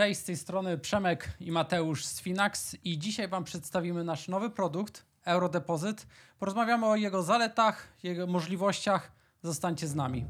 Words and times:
Cześć, 0.00 0.20
z 0.20 0.24
tej 0.24 0.36
strony 0.36 0.78
Przemek 0.78 1.36
i 1.40 1.52
Mateusz 1.52 2.04
z 2.04 2.20
Finax 2.20 2.76
i 2.84 2.98
dzisiaj 2.98 3.28
Wam 3.28 3.44
przedstawimy 3.44 4.04
nasz 4.04 4.28
nowy 4.28 4.50
produkt, 4.50 5.06
Eurodepozyt. 5.24 6.06
Porozmawiamy 6.38 6.86
o 6.86 6.96
jego 6.96 7.22
zaletach, 7.22 7.88
jego 8.02 8.26
możliwościach. 8.26 9.12
Zostańcie 9.42 9.86
z 9.86 9.94
nami. 9.94 10.24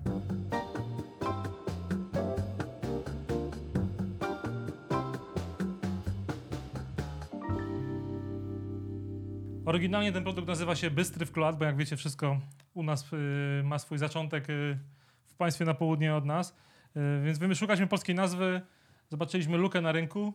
Oryginalnie 9.66 10.12
ten 10.12 10.22
produkt 10.22 10.48
nazywa 10.48 10.76
się 10.76 10.90
Bystry 10.90 11.26
wkład, 11.26 11.58
bo 11.58 11.64
jak 11.64 11.76
wiecie, 11.76 11.96
wszystko 11.96 12.40
u 12.74 12.82
nas 12.82 13.12
y, 13.12 13.62
ma 13.64 13.78
swój 13.78 13.98
zaczątek 13.98 14.50
y, 14.50 14.78
w 15.26 15.34
państwie 15.34 15.64
na 15.64 15.74
południe 15.74 16.14
od 16.14 16.24
nas. 16.24 16.56
Y, 16.96 17.24
więc 17.24 17.38
wyszukaliśmy 17.38 17.86
polskiej 17.86 18.14
nazwy, 18.14 18.62
zobaczyliśmy 19.10 19.56
lukę 19.56 19.80
na 19.80 19.92
rynku. 19.92 20.32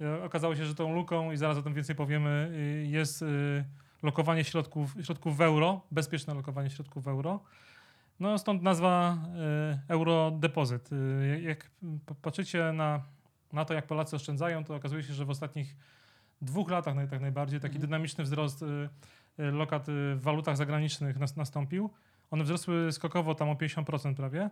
Y, 0.00 0.22
okazało 0.22 0.56
się, 0.56 0.64
że 0.64 0.74
tą 0.74 0.94
luką, 0.94 1.32
i 1.32 1.36
zaraz 1.36 1.58
o 1.58 1.62
tym 1.62 1.74
więcej 1.74 1.96
powiemy, 1.96 2.50
y, 2.84 2.86
jest 2.86 3.22
y, 3.22 3.64
lokowanie 4.02 4.44
środków, 4.44 4.94
środków 5.02 5.36
w 5.36 5.40
euro, 5.40 5.80
bezpieczne 5.90 6.34
lokowanie 6.34 6.70
środków 6.70 7.04
w 7.04 7.08
euro. 7.08 7.40
No 8.20 8.38
stąd 8.38 8.62
nazwa 8.62 9.18
Eurodepozyt. 9.88 10.90
Jak 11.42 11.70
patrzycie 12.22 12.72
na, 12.72 13.02
na 13.52 13.64
to, 13.64 13.74
jak 13.74 13.86
Polacy 13.86 14.16
oszczędzają, 14.16 14.64
to 14.64 14.74
okazuje 14.74 15.02
się, 15.02 15.12
że 15.12 15.24
w 15.24 15.30
ostatnich 15.30 15.76
dwóch 16.42 16.70
latach 16.70 16.94
naj, 16.94 17.08
tak 17.08 17.20
najbardziej 17.20 17.60
taki 17.60 17.74
Mhm. 17.74 17.90
dynamiczny 17.90 18.24
wzrost 18.24 18.64
lokat 19.38 19.86
w 19.88 20.20
walutach 20.22 20.56
zagranicznych 20.56 21.18
nas, 21.18 21.36
nastąpił. 21.36 21.90
One 22.30 22.44
wzrosły 22.44 22.92
skokowo 22.92 23.34
tam 23.34 23.48
o 23.48 23.54
50% 23.54 24.14
prawie. 24.14 24.50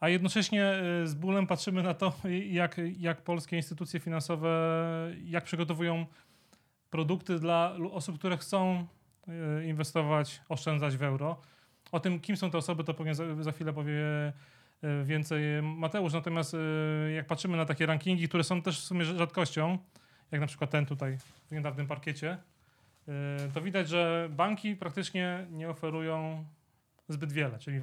A 0.00 0.08
jednocześnie 0.08 0.72
y, 1.02 1.08
z 1.08 1.14
bólem 1.14 1.46
patrzymy 1.46 1.82
na 1.82 1.94
to, 1.94 2.12
jak, 2.60 2.76
jak 2.98 3.22
polskie 3.22 3.56
instytucje 3.56 4.00
finansowe, 4.00 4.50
jak 5.24 5.44
przygotowują 5.44 6.06
produkty 6.90 7.38
dla 7.38 7.76
osób, 7.90 8.18
które 8.18 8.36
chcą 8.36 8.86
y, 9.28 9.66
inwestować, 9.66 10.40
oszczędzać 10.48 10.96
w 10.96 11.02
euro. 11.02 11.40
O 11.92 12.00
tym, 12.00 12.20
kim 12.20 12.36
są 12.36 12.50
te 12.50 12.58
osoby, 12.58 12.84
to 12.84 12.94
pewnie 12.94 13.14
za, 13.14 13.42
za 13.42 13.52
chwilę 13.52 13.72
powie 13.72 13.92
y, 14.84 15.04
więcej 15.04 15.42
Mateusz. 15.62 16.12
Natomiast 16.12 16.56
jak 17.14 17.26
patrzymy 17.26 17.56
na 17.56 17.64
takie 17.64 17.86
rankingi, 17.86 18.28
które 18.28 18.44
są 18.44 18.62
też 18.62 18.80
w 18.80 18.84
sumie 18.84 19.04
rzadkością, 19.04 19.78
jak 20.30 20.40
na 20.40 20.46
przykład 20.46 20.70
ten 20.70 20.86
tutaj 20.86 21.18
w 21.48 21.50
niedawnym 21.50 21.86
parkiecie, 21.86 22.38
to 23.54 23.60
widać, 23.60 23.88
że 23.88 24.28
banki 24.30 24.76
praktycznie 24.76 25.46
nie 25.50 25.68
oferują 25.68 26.44
zbyt 27.08 27.32
wiele. 27.32 27.58
Czyli 27.58 27.80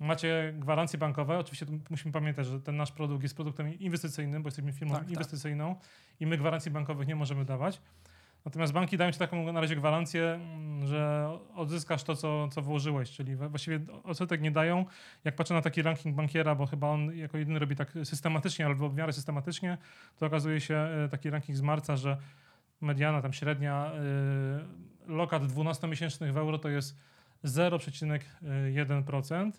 macie 0.00 0.54
gwarancje 0.58 0.98
bankowe. 0.98 1.38
Oczywiście 1.38 1.66
musimy 1.90 2.12
pamiętać, 2.12 2.46
że 2.46 2.60
ten 2.60 2.76
nasz 2.76 2.92
produkt 2.92 3.22
jest 3.22 3.36
produktem 3.36 3.78
inwestycyjnym, 3.78 4.42
bo 4.42 4.46
jesteśmy 4.46 4.72
firmą 4.72 4.94
Tak, 4.94 5.02
tak. 5.02 5.10
inwestycyjną 5.10 5.76
i 6.20 6.26
my 6.26 6.38
gwarancji 6.38 6.70
bankowych 6.70 7.08
nie 7.08 7.16
możemy 7.16 7.44
dawać. 7.44 7.80
Natomiast 8.44 8.72
banki 8.72 8.96
dają 8.96 9.12
ci 9.12 9.18
taką 9.18 9.52
na 9.52 9.60
razie 9.60 9.76
gwarancję, 9.76 10.24
mm, 10.24 10.86
że 10.86 11.30
odzyskasz 11.54 12.04
to, 12.04 12.16
co, 12.16 12.48
co 12.48 12.62
włożyłeś, 12.62 13.10
czyli 13.10 13.36
właściwie 13.36 13.80
odsetek 14.04 14.40
nie 14.40 14.50
dają. 14.50 14.84
Jak 15.24 15.36
patrzę 15.36 15.54
na 15.54 15.62
taki 15.62 15.82
ranking 15.82 16.16
bankiera, 16.16 16.54
bo 16.54 16.66
chyba 16.66 16.88
on 16.88 17.16
jako 17.16 17.38
jedyny 17.38 17.58
robi 17.58 17.76
tak 17.76 17.92
systematycznie, 18.04 18.66
albo 18.66 18.88
w 18.88 18.94
miarę 18.94 19.12
systematycznie, 19.12 19.78
to 20.16 20.26
okazuje 20.26 20.60
się 20.60 20.74
e, 20.74 21.08
taki 21.08 21.30
ranking 21.30 21.58
z 21.58 21.62
marca, 21.62 21.96
że 21.96 22.16
mediana, 22.80 23.22
tam 23.22 23.32
średnia 23.32 23.92
y, 25.06 25.12
lokat 25.12 25.42
12-miesięcznych 25.42 26.32
w 26.32 26.36
euro 26.36 26.58
to 26.58 26.68
jest 26.68 26.96
0,1%. 27.44 29.52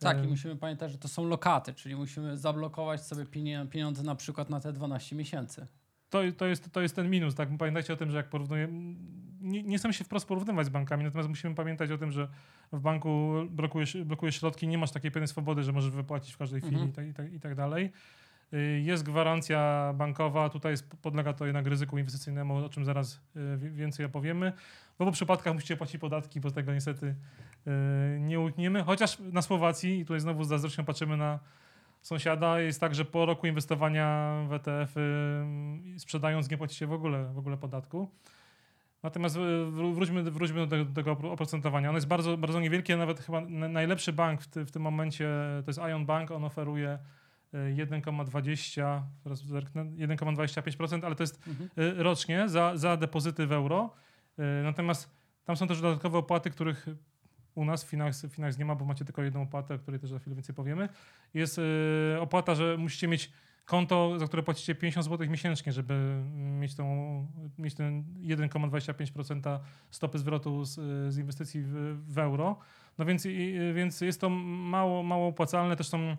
Tak, 0.00 0.24
i 0.24 0.28
musimy 0.28 0.56
pamiętać, 0.56 0.92
że 0.92 0.98
to 0.98 1.08
są 1.08 1.28
lokaty, 1.28 1.74
czyli 1.74 1.96
musimy 1.96 2.38
zablokować 2.38 3.02
sobie 3.02 3.24
pieniądze 3.70 4.02
na 4.02 4.14
przykład 4.14 4.50
na 4.50 4.60
te 4.60 4.72
12 4.72 5.16
miesięcy. 5.16 5.66
To, 6.08 6.20
to, 6.36 6.46
jest, 6.46 6.72
to 6.72 6.80
jest 6.80 6.96
ten 6.96 7.10
minus, 7.10 7.34
tak? 7.34 7.48
Pamiętajcie 7.58 7.92
o 7.92 7.96
tym, 7.96 8.10
że 8.10 8.16
jak 8.16 8.28
porównujemy, 8.28 8.96
nie, 9.40 9.62
nie 9.62 9.78
chcemy 9.78 9.94
się 9.94 10.04
wprost 10.04 10.28
porównywać 10.28 10.66
z 10.66 10.68
bankami, 10.68 11.04
natomiast 11.04 11.28
musimy 11.28 11.54
pamiętać 11.54 11.90
o 11.90 11.98
tym, 11.98 12.12
że 12.12 12.28
w 12.72 12.80
banku 12.80 13.32
blokujesz, 13.50 13.96
blokujesz 14.04 14.36
środki, 14.36 14.68
nie 14.68 14.78
masz 14.78 14.90
takiej 14.90 15.10
pełnej 15.10 15.28
swobody, 15.28 15.62
że 15.62 15.72
możesz 15.72 15.90
wypłacić 15.90 16.34
w 16.34 16.38
każdej 16.38 16.60
chwili 16.60 16.76
Mhm. 16.76 16.90
i, 16.90 16.94
tak, 16.94 17.06
i, 17.06 17.14
tak, 17.14 17.32
i 17.32 17.40
tak 17.40 17.54
dalej. 17.54 17.92
Y, 18.52 18.80
Jest 18.84 19.04
gwarancja 19.04 19.92
bankowa, 19.96 20.48
tutaj 20.48 20.74
podlega 21.02 21.32
to 21.32 21.46
jednak 21.46 21.66
ryzyku 21.66 21.98
inwestycyjnemu, 21.98 22.56
o 22.56 22.68
czym 22.68 22.84
zaraz 22.84 23.20
y, 23.36 23.70
więcej 23.70 24.06
opowiemy. 24.06 24.52
W 24.98 25.00
obu 25.02 25.12
przypadkach 25.12 25.54
musicie 25.54 25.76
płacić 25.76 26.00
podatki, 26.00 26.40
bo 26.40 26.50
tego 26.50 26.74
niestety 26.74 27.06
y, 27.06 27.70
nie 28.20 28.40
unikniemy. 28.40 28.82
Chociaż 28.82 29.18
na 29.18 29.42
Słowacji, 29.42 29.98
i 29.98 30.04
tutaj 30.04 30.20
znowu 30.20 30.44
z 30.44 30.48
zazdrością 30.48 30.84
patrzymy 30.84 31.16
na 31.16 31.38
sąsiada, 32.02 32.60
jest 32.60 32.80
tak, 32.80 32.94
że 32.94 33.04
po 33.04 33.26
roku 33.26 33.46
inwestowania 33.46 34.32
w 34.48 34.52
ETF 34.52 34.94
sprzedając 35.98 36.50
nie 36.50 36.58
płacicie 36.58 36.86
w 36.86 36.92
ogóle, 36.92 37.24
w 37.32 37.38
ogóle 37.38 37.56
podatku. 37.56 38.10
Natomiast 39.02 39.36
wró- 39.36 39.94
wróćmy, 39.94 40.22
wróćmy 40.22 40.66
do 40.66 40.84
tego, 40.84 41.12
oprocentowania. 41.12 41.88
Ono 41.88 41.96
jest 41.96 42.08
bardzo, 42.08 42.36
bardzo 42.36 42.60
niewielkie, 42.60 42.96
nawet 42.96 43.20
chyba 43.20 43.40
na- 43.40 43.68
najlepszy 43.68 44.12
bank 44.12 44.42
w, 44.42 44.46
ty, 44.48 44.64
w 44.64 44.70
tym 44.70 44.82
momencie 44.82 45.28
to 45.64 45.70
jest 45.70 45.80
Ion 45.90 46.06
Bank, 46.06 46.30
on 46.30 46.44
oferuje 46.44 46.98
1,20, 47.74 49.02
teraz 49.24 49.44
zerknę, 49.44 49.84
1,25%, 49.84 51.04
ale 51.06 51.14
to 51.14 51.22
jest 51.22 51.48
Mhm. 51.48 51.70
y, 51.98 52.02
rocznie 52.02 52.48
za, 52.48 52.76
za 52.76 52.96
depozyty 52.96 53.46
w 53.46 53.52
euro. 53.52 53.94
Y, 54.38 54.42
Natomiast 54.62 55.16
tam 55.44 55.56
są 55.56 55.66
też 55.66 55.80
dodatkowe 55.80 56.18
opłaty, 56.18 56.50
których 56.50 56.86
u 57.54 57.64
nas 57.64 57.84
w 57.84 57.88
Finax, 57.88 58.26
Finax 58.30 58.58
nie 58.58 58.64
ma, 58.64 58.74
bo 58.74 58.84
macie 58.84 59.04
tylko 59.04 59.22
jedną 59.22 59.42
opłatę, 59.42 59.74
o 59.74 59.78
której 59.78 60.00
też 60.00 60.10
za 60.10 60.18
chwilę 60.18 60.36
więcej 60.36 60.54
powiemy. 60.54 60.88
Jest 61.34 61.58
y, 61.58 61.62
opłata, 62.20 62.54
że 62.54 62.76
musicie 62.78 63.08
mieć 63.08 63.32
konto, 63.64 64.18
za 64.18 64.26
które 64.26 64.42
płacicie 64.42 64.74
50 64.74 65.06
zł 65.06 65.30
miesięcznie, 65.30 65.72
żeby 65.72 66.22
mieć, 66.34 66.74
tą, 66.74 67.26
mieć 67.58 67.74
ten 67.74 68.04
1,25% 68.22 69.58
stopy 69.90 70.18
zwrotu 70.18 70.64
z, 70.64 70.74
z 71.14 71.18
inwestycji 71.18 71.62
w, 71.62 71.98
w 72.08 72.18
euro. 72.18 72.58
No 72.98 73.04
więc, 73.04 73.26
i, 73.26 73.58
więc 73.74 74.00
jest 74.00 74.20
to 74.20 74.30
mało, 74.30 75.02
mało 75.02 75.28
opłacalne. 75.28 75.76
Też 75.76 75.88
są 75.88 76.16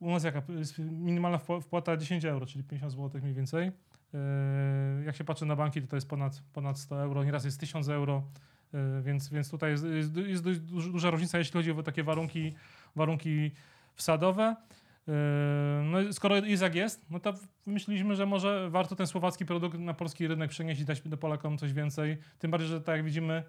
u 0.00 0.10
nas 0.10 0.24
jaka 0.24 0.42
minimalna 0.90 1.38
wpła- 1.38 1.60
wpłata 1.62 1.96
10 1.96 2.24
euro, 2.24 2.46
czyli 2.46 2.64
50 2.64 2.92
zł 2.92 3.20
mniej 3.22 3.34
więcej. 3.34 3.66
Yy, 4.98 5.04
Jak 5.04 5.16
się 5.16 5.24
patrzy 5.24 5.46
na 5.46 5.56
banki, 5.56 5.82
to 5.82 5.86
to 5.88 5.96
jest 5.96 6.08
ponad, 6.08 6.42
ponad 6.52 6.78
100 6.78 7.02
euro, 7.02 7.24
nieraz 7.24 7.44
jest 7.44 7.60
1000 7.60 7.88
euro, 7.88 8.22
yy, 8.72 9.02
więc, 9.02 9.28
więc 9.28 9.50
tutaj 9.50 9.70
jest, 9.70 9.84
jest, 9.84 10.16
jest 10.16 10.44
dość 10.44 10.60
duż- 10.60 10.92
duża 10.92 11.10
różnica, 11.10 11.38
jeśli 11.38 11.52
chodzi 11.52 11.70
o 11.70 11.82
takie 11.82 12.02
warunki, 12.04 12.54
warunki 12.96 13.50
wsadowe. 13.94 14.56
Yy, 15.06 15.14
No, 15.84 16.12
skoro 16.12 16.36
jest 16.36 16.62
jak 16.62 16.74
jest, 16.74 17.10
no 17.10 17.20
to 17.20 17.34
myśleliśmy, 17.66 18.16
że 18.16 18.26
może 18.26 18.70
warto 18.70 18.96
ten 18.96 19.06
słowacki 19.06 19.46
produkt 19.46 19.78
na 19.78 19.94
polski 19.94 20.28
rynek 20.28 20.50
przenieść 20.50 20.80
i 20.80 20.84
dać 20.84 21.00
do 21.00 21.16
Polakom 21.16 21.58
coś 21.58 21.72
więcej. 21.72 22.18
Tym 22.38 22.50
bardziej, 22.50 22.68
że 22.68 22.80
tak 22.80 22.96
jak 22.96 23.04
widzimy, 23.04 23.42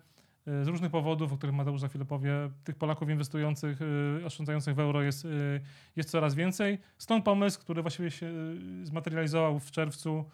z 0.64 0.68
różnych 0.68 0.92
powodów, 0.92 1.34
o 1.34 1.38
których 1.38 1.56
Mateusz 1.56 1.82
za 1.82 1.88
chwilę 1.88 2.06
powie, 2.06 2.34
tych 2.64 2.76
Polaków 2.76 3.10
inwestujących, 3.10 3.80
yy, 4.20 4.26
oszczędzających 4.26 4.76
w 4.76 4.80
euro 4.80 5.02
jest, 5.02 5.24
yy, 5.24 5.62
jest 5.96 6.10
coraz 6.10 6.36
więcej. 6.36 6.80
Stąd 6.98 7.26
pomysł, 7.26 7.60
który 7.60 7.82
właściwie 7.82 8.12
się 8.12 8.32
zmaterializował 8.84 9.60
w 9.60 9.72
czerwcu. 9.72 10.26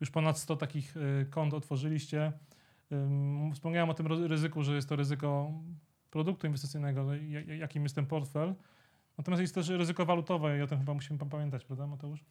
Już 0.00 0.10
ponad 0.10 0.38
100 0.38 0.56
takich 0.56 0.94
kont 1.30 1.54
otworzyliście. 1.54 2.32
Wspomniałem 3.54 3.90
o 3.90 3.94
tym 3.94 4.06
ryzyku, 4.06 4.62
że 4.62 4.74
jest 4.74 4.88
to 4.88 4.96
ryzyko 4.96 5.52
produktu 6.10 6.46
inwestycyjnego, 6.46 7.04
no 7.04 7.12
jakim 7.54 7.82
jest 7.82 7.94
ten 7.94 8.06
portfel. 8.06 8.54
Natomiast 9.18 9.40
jest 9.40 9.54
też 9.54 9.68
ryzyko 9.68 10.06
walutowe 10.06 10.58
i 10.58 10.62
o 10.62 10.66
tym 10.66 10.78
chyba 10.78 10.94
musimy 10.94 11.18
pa- 11.18 11.26
pamiętać, 11.26 11.64
prawda 11.64 11.86
Mateusz? 11.86 12.24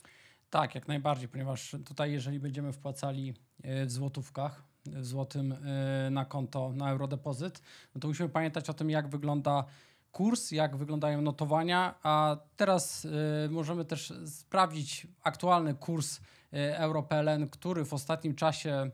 Tak, 0.50 0.76
jak 0.76 0.88
najbardziej, 0.88 1.28
ponieważ 1.30 1.76
tutaj 1.86 2.12
jeżeli 2.12 2.40
będziemy 2.40 2.74
wpłacali 2.74 3.34
e, 3.64 3.86
w 3.86 3.92
złotówkach, 3.92 4.64
złotym 5.02 5.52
e, 5.52 6.10
na 6.10 6.26
konto, 6.26 6.72
na 6.76 6.92
eurodepozyt, 6.92 7.62
no 7.96 8.02
to 8.02 8.08
musimy 8.08 8.30
pamiętać 8.30 8.70
o 8.70 8.74
tym, 8.74 8.90
jak 8.90 9.08
wygląda 9.08 9.66
kurs, 10.12 10.52
jak 10.52 10.76
wyglądają 10.76 11.22
notowania, 11.22 11.96
a 12.04 12.38
teraz 12.58 13.06
e, 13.06 13.50
możemy 13.50 13.86
też 13.86 14.14
sprawdzić 14.26 15.08
aktualny 15.24 15.74
kurs 15.74 16.20
e, 16.54 16.80
euro-PLN, 16.80 17.50
który 17.50 17.86
w 17.86 17.94
ostatnim 17.94 18.36
czasie 18.36 18.92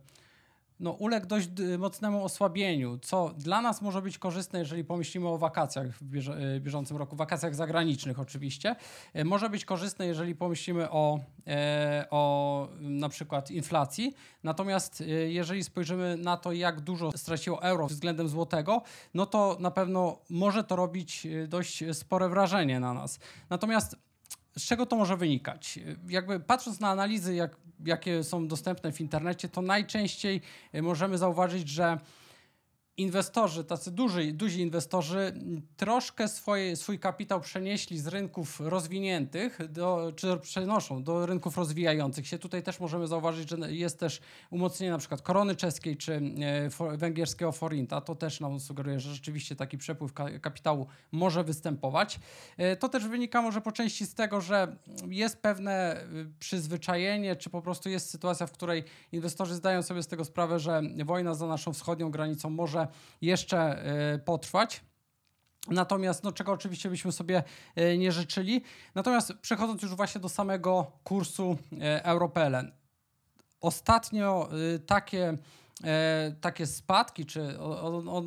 no, 0.80 0.92
uległ 0.92 1.28
dość 1.28 1.48
d- 1.48 1.78
mocnemu 1.78 2.24
osłabieniu, 2.24 2.98
co 2.98 3.34
dla 3.38 3.62
nas 3.62 3.81
może 3.81 4.02
być 4.02 4.18
korzystne, 4.18 4.60
jeżeli 4.60 4.84
pomyślimy 4.84 5.28
o 5.28 5.38
wakacjach 5.38 5.88
w 6.02 6.30
e, 6.30 6.60
bieżącym 6.60 6.98
roku, 6.98 7.16
wakacjach 7.16 7.56
zagranicznych 7.56 8.20
oczywiście. 8.20 8.76
E, 9.14 9.24
Może 9.26 9.50
być 9.50 9.66
korzystne, 9.66 10.08
jeżeli 10.08 10.36
pomyślimy 10.36 10.90
o, 10.90 11.20
o 12.10 12.68
na 12.80 13.10
przykład 13.10 13.52
inflacji. 13.52 14.14
Natomiast 14.44 15.04
jeżeli 15.28 15.64
spojrzymy 15.64 16.18
na 16.18 16.38
to, 16.38 16.52
jak 16.52 16.81
dużo 16.81 17.12
straciło 17.16 17.64
euro 17.64 17.88
względem 17.88 18.28
złotego, 18.30 18.81
no 19.14 19.26
to 19.26 19.58
na 19.60 19.72
pewno 19.72 20.18
może 20.30 20.64
to 20.64 20.76
robić 20.76 21.28
dość 21.48 21.84
spore 21.94 22.30
wrażenie 22.30 22.80
na 22.80 22.94
nas. 22.94 23.20
Natomiast 23.50 23.96
z 24.59 24.65
czego 24.65 24.85
to 24.85 24.95
może 24.95 25.17
wynikać? 25.17 25.79
Jakby 26.07 26.39
patrząc 26.39 26.79
na 26.79 26.89
analizy, 26.89 27.35
jak, 27.35 27.56
jakie 27.85 28.23
są 28.23 28.47
dostępne 28.47 28.91
w 28.91 29.01
internecie, 29.01 29.50
to 29.50 29.61
najczęściej 29.61 30.41
możemy 30.73 31.17
zauważyć, 31.17 31.69
że 31.69 32.00
inwestorzy, 33.00 33.63
tacy 33.63 33.92
duży, 33.92 34.34
duzi 34.34 34.62
inwestorzy, 34.62 35.34
troszkę 35.78 36.28
swoje, 36.28 36.75
swój 36.75 37.00
kapitał 37.00 37.42
przenieśli 37.42 38.00
z 38.00 38.07
rynków 38.07 38.60
rozwiniętych, 38.60 39.60
do, 39.72 40.13
czy 40.16 40.38
przenoszą 40.38 41.04
do 41.04 41.25
rynków 41.25 41.57
rozwijających 41.57 42.28
się. 42.28 42.40
Tutaj 42.40 42.63
też 42.63 42.80
możemy 42.80 43.07
zauważyć, 43.07 43.50
że 43.50 43.72
jest 43.74 44.00
też 44.00 44.19
umocnienie 44.50 44.92
na 44.92 44.98
przykład 44.98 45.22
korony 45.22 45.56
czeskiej 45.56 45.98
czy 45.98 46.22
e, 46.92 46.98
węgierskiego 46.98 47.51
forinta. 47.51 48.01
To 48.01 48.16
też 48.16 48.40
nam 48.40 48.60
sugeruje, 48.60 49.00
że 49.00 49.13
rzeczywiście 49.13 49.56
taki 49.56 49.78
przepływ 49.78 50.13
ka- 50.13 50.40
kapitału 50.40 50.88
może 51.12 51.44
występować. 51.44 52.19
E, 52.57 52.75
To 52.75 52.90
też 52.90 53.07
wynika 53.07 53.42
może 53.42 53.62
po 53.62 53.72
części 53.72 54.06
z 54.06 54.13
tego, 54.16 54.42
że 54.42 54.75
jest 55.07 55.42
pewne 55.42 56.04
y, 56.04 56.30
przyzwyczajenie, 56.40 57.36
czy 57.36 57.50
po 57.50 57.62
prostu 57.62 57.90
jest 57.90 58.10
sytuacja, 58.10 58.48
w 58.48 58.52
której 58.52 58.84
inwestorzy 59.12 59.56
zdają 59.56 59.84
sobie 59.84 60.04
z 60.04 60.07
tego 60.07 60.25
sprawę, 60.25 60.60
że 60.60 60.81
wojna 61.06 61.34
za 61.36 61.48
naszą 61.48 61.74
wschodnią 61.74 62.12
granicą 62.12 62.50
może 62.50 62.88
jeszcze 63.21 63.86
y, 64.15 64.19
potrwać. 64.19 64.81
Natomiast, 65.68 66.24
no, 66.24 66.31
czego 66.31 66.51
oczywiście 66.51 66.89
byśmy 66.89 67.12
sobie 67.12 67.44
y, 67.77 67.97
nie 67.97 68.12
życzyli. 68.12 68.62
Natomiast 68.95 69.33
przechodząc 69.41 69.81
już 69.81 69.95
właśnie 69.95 70.21
do 70.21 70.30
samego 70.30 70.91
kursu 71.03 71.57
y, 71.74 71.77
EuroPLN. 72.03 72.71
Ostatnio 73.62 74.50
takie, 74.86 75.30
e, 75.30 75.38
takie 76.42 76.66
spadki, 76.66 77.26
czy 77.26 77.60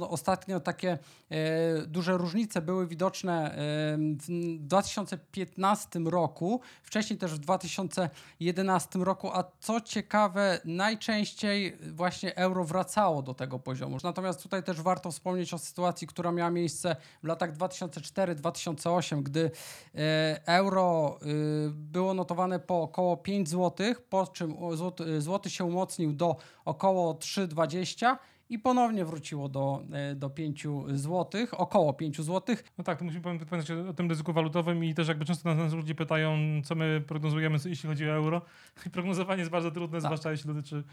ostatnio 0.09 0.61
takie 0.61 0.99
e, 1.31 1.87
duże 1.87 2.17
różnice 2.19 2.63
były 2.63 2.87
widoczne 2.87 3.51
e, 3.51 3.57
w 3.99 4.59
2015 4.59 5.99
roku, 5.99 6.61
wcześniej 6.83 7.19
też 7.19 7.35
w 7.35 7.39
2011 7.39 8.99
roku, 8.99 9.31
a 9.33 9.45
co 9.61 9.81
ciekawe, 9.81 10.61
najczęściej 10.65 11.77
właśnie 11.93 12.37
euro 12.37 12.65
wracało 12.65 13.23
do 13.23 13.35
tego 13.35 13.59
poziomu. 13.59 13.99
Natomiast 14.05 14.43
tutaj 14.43 14.63
też 14.63 14.81
warto 14.81 15.11
wspomnieć 15.11 15.55
o 15.55 15.59
sytuacji, 15.59 16.07
która 16.07 16.33
miała 16.33 16.51
miejsce 16.51 16.97
w 17.23 17.27
latach 17.27 17.57
2004-2008, 17.57 19.23
gdy 19.23 19.51
e, 19.95 20.41
euro 20.47 21.19
y, 21.23 21.71
było 21.71 22.15
notowane 22.15 22.59
po 22.59 22.83
około 22.83 23.17
5 23.17 23.49
zł, 23.49 23.95
po 24.11 24.27
czym 24.27 24.57
o, 24.59 24.77
złoty, 25.19 25.51
się 25.51 25.65
umocnił 25.65 26.13
do 26.13 26.37
około 26.65 27.15
3,20 27.49 28.17
i 28.49 28.59
ponownie 28.59 29.05
wróciło 29.05 29.49
do, 29.49 29.83
e, 29.93 30.15
do 30.15 30.31
5 30.31 30.67
zł, 30.95 31.27
około 31.53 31.93
5 31.93 32.21
zł. 32.23 32.57
No 32.79 32.85
tak, 32.85 32.99
to 32.99 33.05
musimy 33.05 33.23
pamię- 33.23 33.47
pamiętać 33.47 33.71
o- 33.71 33.93
tym 33.95 34.09
ryzyku 34.09 34.33
walutowym 34.33 34.85
i 34.85 34.95
też 34.95 35.09
jakby 35.09 35.25
często 35.25 35.55
nas 35.55 35.73
ludzie 35.73 35.95
pytają, 35.95 36.37
co 36.65 36.75
my 36.75 37.03
prognozujemy, 37.07 37.59
jeśli 37.65 37.89
chodzi 37.89 38.11
o 38.11 38.13
euro. 38.13 38.43
I 38.87 38.91
prognozowanie 38.91 39.39
jest 39.39 39.51
bardzo 39.51 39.71
trudne, 39.71 39.99
Tak. 39.99 40.03
zwłaszcza 40.03 40.31
jeśli 40.31 40.55
dotyczy 40.55 40.85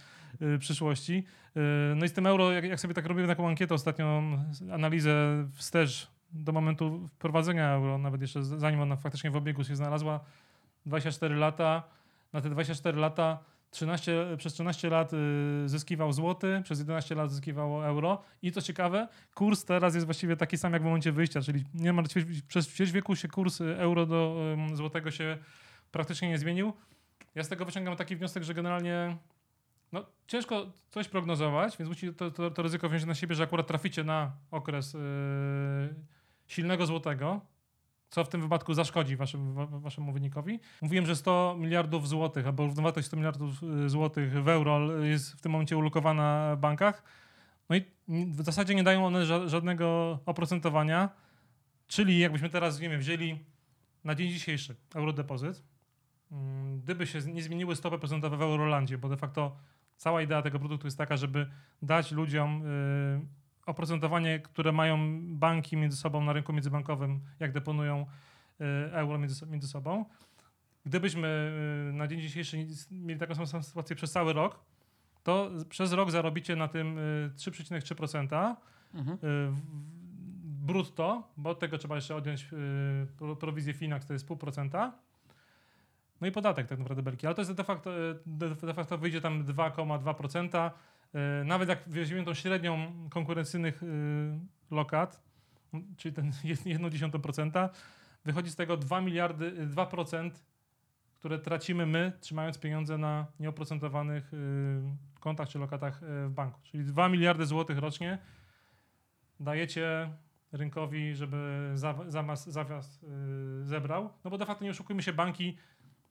y, 0.41 0.59
przyszłości. 0.59 1.23
Y, 1.57 1.95
no 1.95 2.05
i 2.05 2.09
z 2.09 2.13
tym 2.13 2.27
euro, 2.27 2.51
jak, 2.51 2.65
jak 2.65 2.79
sobie 2.79 2.93
tak 2.93 3.05
robimy 3.05 3.27
taką 3.27 3.47
ankietę 3.47 3.75
ostatnią, 3.75 4.37
analizę 4.73 5.11
wstecz 5.53 6.07
do 6.33 6.51
momentu 6.51 7.07
wprowadzenia 7.07 7.69
euro, 7.73 7.97
nawet 7.97 8.21
jeszcze 8.21 8.43
zanim 8.43 8.81
ona 8.81 8.95
faktycznie 8.95 9.31
w 9.31 9.35
obiegu 9.35 9.63
się 9.63 9.75
znalazła, 9.75 10.19
24 10.85 11.35
lata. 11.35 11.83
Na 12.33 12.41
te 12.41 12.49
24 12.49 12.97
lata 12.99 13.39
13, 13.71 14.37
przez 14.37 14.53
13 14.53 14.89
lat 14.89 15.13
y, 15.13 15.17
zyskiwał 15.65 16.13
złoty, 16.13 16.61
przez 16.63 16.79
11 16.79 17.15
lat 17.15 17.31
zyskiwało 17.31 17.85
euro. 17.85 18.21
I 18.41 18.51
co 18.51 18.61
ciekawe, 18.61 19.07
kurs 19.33 19.65
teraz 19.65 19.95
jest 19.95 20.07
właściwie 20.07 20.37
taki 20.37 20.57
sam 20.57 20.73
jak 20.73 20.81
w 20.81 20.85
momencie 20.85 21.11
wyjścia, 21.11 21.41
czyli 21.41 21.63
niemal 21.73 22.05
przez 22.47 22.67
ćwierć 22.67 22.91
wieku 22.91 23.15
się 23.15 23.27
kurs 23.27 23.61
y, 23.61 23.77
euro 23.77 24.05
do 24.05 24.35
złotego 24.73 25.11
się 25.11 25.37
praktycznie 25.91 26.29
nie 26.29 26.37
zmienił. 26.37 26.73
Ja 27.35 27.43
z 27.43 27.49
tego 27.49 27.65
wyciągam 27.65 27.95
taki 27.95 28.15
wniosek, 28.15 28.43
że 28.43 28.53
generalnie 28.53 29.17
no, 29.91 30.05
ciężko 30.27 30.71
coś 30.89 31.07
prognozować, 31.07 31.77
więc 31.77 31.89
musi 31.89 32.13
to, 32.13 32.31
to, 32.31 32.51
to 32.51 32.61
ryzyko 32.61 32.89
wziąć 32.89 33.05
na 33.05 33.15
siebie, 33.15 33.35
że 33.35 33.43
akurat 33.43 33.67
traficie 33.67 34.03
na 34.03 34.31
okres 34.51 34.93
yy, 34.93 34.99
silnego 36.47 36.85
złotego, 36.85 37.41
co 38.09 38.23
w 38.23 38.29
tym 38.29 38.41
wypadku 38.41 38.73
zaszkodzi 38.73 39.15
waszym, 39.15 39.53
wa, 39.53 39.65
waszemu 39.65 40.11
wynikowi. 40.13 40.59
Mówiłem, 40.81 41.05
że 41.05 41.15
100 41.15 41.55
miliardów 41.59 42.07
złotych, 42.07 42.45
albo 42.47 42.65
równowartość 42.65 43.07
100 43.07 43.17
miliardów 43.17 43.63
y, 43.63 43.89
złotych 43.89 44.43
w 44.43 44.47
euro 44.47 45.03
jest 45.03 45.33
w 45.33 45.41
tym 45.41 45.51
momencie 45.51 45.77
ulokowana 45.77 46.55
w 46.55 46.59
bankach. 46.59 47.03
No 47.69 47.75
i 47.75 47.85
w 48.07 48.43
zasadzie 48.43 48.75
nie 48.75 48.83
dają 48.83 49.05
one 49.05 49.25
ża- 49.25 49.47
żadnego 49.47 50.19
oprocentowania, 50.25 51.09
czyli 51.87 52.19
jakbyśmy 52.19 52.49
teraz, 52.49 52.79
nie 52.79 52.89
wiem, 52.89 52.99
wzięli 52.99 53.39
na 54.03 54.15
dzień 54.15 54.29
dzisiejszy 54.29 54.75
eurodepozyt, 54.95 55.63
mm, 56.31 56.79
gdyby 56.81 57.07
się 57.07 57.19
nie 57.19 57.43
zmieniły 57.43 57.75
stopy 57.75 57.99
procentowe 57.99 58.37
w 58.37 58.41
Eurolandzie, 58.41 58.97
bo 58.97 59.09
de 59.09 59.17
facto 59.17 59.55
cała 59.97 60.21
idea 60.21 60.41
tego 60.41 60.59
produktu 60.59 60.87
jest 60.87 60.97
taka, 60.97 61.17
żeby 61.17 61.49
dać 61.81 62.11
ludziom 62.11 62.63
y, 62.65 63.38
oprocentowanie, 63.69 64.39
które 64.39 64.71
mają 64.71 65.19
banki 65.37 65.77
między 65.77 65.97
sobą 65.97 66.23
na 66.23 66.33
rynku 66.33 66.53
międzybankowym, 66.53 67.19
jak 67.39 67.51
deponują 67.51 68.05
y, 68.61 68.65
euro 68.93 69.17
między, 69.17 69.45
między 69.47 69.67
sobą. 69.67 70.05
Gdybyśmy 70.85 71.51
y, 71.89 71.93
na 71.93 72.07
dzień 72.07 72.21
dzisiejszy 72.21 72.57
mieli 72.91 73.19
taką 73.19 73.45
samą 73.45 73.63
sytuację 73.63 73.95
przez 73.95 74.11
cały 74.11 74.33
rok, 74.33 74.59
to 75.23 75.51
przez 75.69 75.93
rok 75.93 76.11
zarobicie 76.11 76.55
na 76.55 76.67
tym 76.67 76.97
y, 76.97 77.31
3,3% 77.35 78.55
Mhm. 78.93 79.17
y, 79.17 79.19
w- 79.51 80.65
brutto, 80.65 81.23
bo 81.37 81.49
od 81.49 81.59
tego 81.59 81.77
trzeba 81.77 81.95
jeszcze 81.95 82.15
odjąć 82.15 82.49
pro- 83.17 83.35
prowizję 83.35 83.73
Finax, 83.73 84.05
to 84.05 84.13
jest 84.13 84.27
0,5%. 84.27 84.91
No 86.21 86.27
i 86.27 86.31
podatek 86.31 86.67
tak 86.67 86.79
naprawdę 86.79 87.03
belki, 87.03 87.27
ale 87.27 87.35
to 87.35 87.41
jest 87.41 87.53
de 87.53 87.63
facto, 87.63 87.91
de 88.61 88.73
facto 88.73 88.97
wyjdzie 88.97 89.21
tam 89.21 89.43
2,2%. 89.45 90.71
Y, 91.15 91.45
Nawet 91.45 91.69
jak 91.69 91.83
weźmiemy 91.87 92.25
tą 92.25 92.33
średnią 92.33 92.93
konkurencyjnych 93.09 93.83
y, 93.83 93.85
lokat, 94.71 95.23
czyli 95.97 96.15
ten 96.15 96.31
1,1%, 96.55 97.69
wychodzi 98.25 98.51
z 98.51 98.55
tego 98.55 98.77
2 98.77 99.01
miliardy, 99.01 99.45
y, 99.45 99.67
2%, 99.67 100.31
które 101.15 101.39
tracimy 101.39 101.85
my, 101.85 102.11
trzymając 102.19 102.57
pieniądze 102.57 102.97
na 102.97 103.25
nieoprocentowanych 103.39 104.31
kontach 105.19 105.49
czy 105.49 105.59
lokatach 105.59 105.99
w 106.01 106.31
banku. 106.31 106.59
Czyli 106.63 106.83
2 106.83 107.09
miliardy 107.09 107.45
złotych 107.45 107.77
rocznie 107.77 108.17
dajecie 109.39 110.09
rynkowi, 110.51 111.15
żeby 111.15 111.71
za, 111.73 111.95
za 112.07 112.23
was, 112.23 112.49
za 112.49 112.63
was 112.63 113.01
yy, 113.01 113.65
zebrał. 113.65 114.09
No 114.23 114.31
bo 114.31 114.37
de 114.37 114.45
facto 114.45 114.63
nie 114.65 114.71
oszukujmy 114.71 115.03
się, 115.03 115.13
banki 115.13 115.57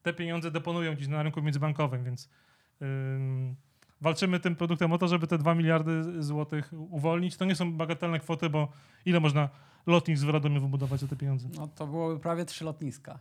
te 0.02 0.12
pieniądze 0.12 0.50
deponują 0.50 0.94
gdzieś 0.94 1.08
na 1.08 1.22
rynku 1.22 1.42
międzybankowym, 1.42 2.04
więc 2.04 2.30
ym, 2.82 3.56
walczymy 4.00 4.40
tym 4.40 4.56
produktem 4.56 4.92
o 4.92 4.98
to, 4.98 5.08
żeby 5.08 5.26
te 5.26 5.38
2 5.38 5.54
miliardy 5.54 6.22
złotych 6.22 6.72
uwolnić. 6.72 7.36
To 7.36 7.44
nie 7.44 7.54
są 7.54 7.72
bagatelne 7.72 8.20
kwoty, 8.20 8.50
bo 8.50 8.68
ile 9.06 9.20
można 9.20 9.48
lotnisk 9.86 10.24
w 10.24 10.28
Radomiu 10.28 10.60
wybudować 10.60 11.00
za 11.00 11.06
te 11.08 11.16
pieniądze? 11.16 11.48
No 11.56 11.68
to 11.68 11.86
byłoby 11.86 12.20
prawie 12.20 12.44
trzy 12.44 12.64
lotniska. 12.64 13.18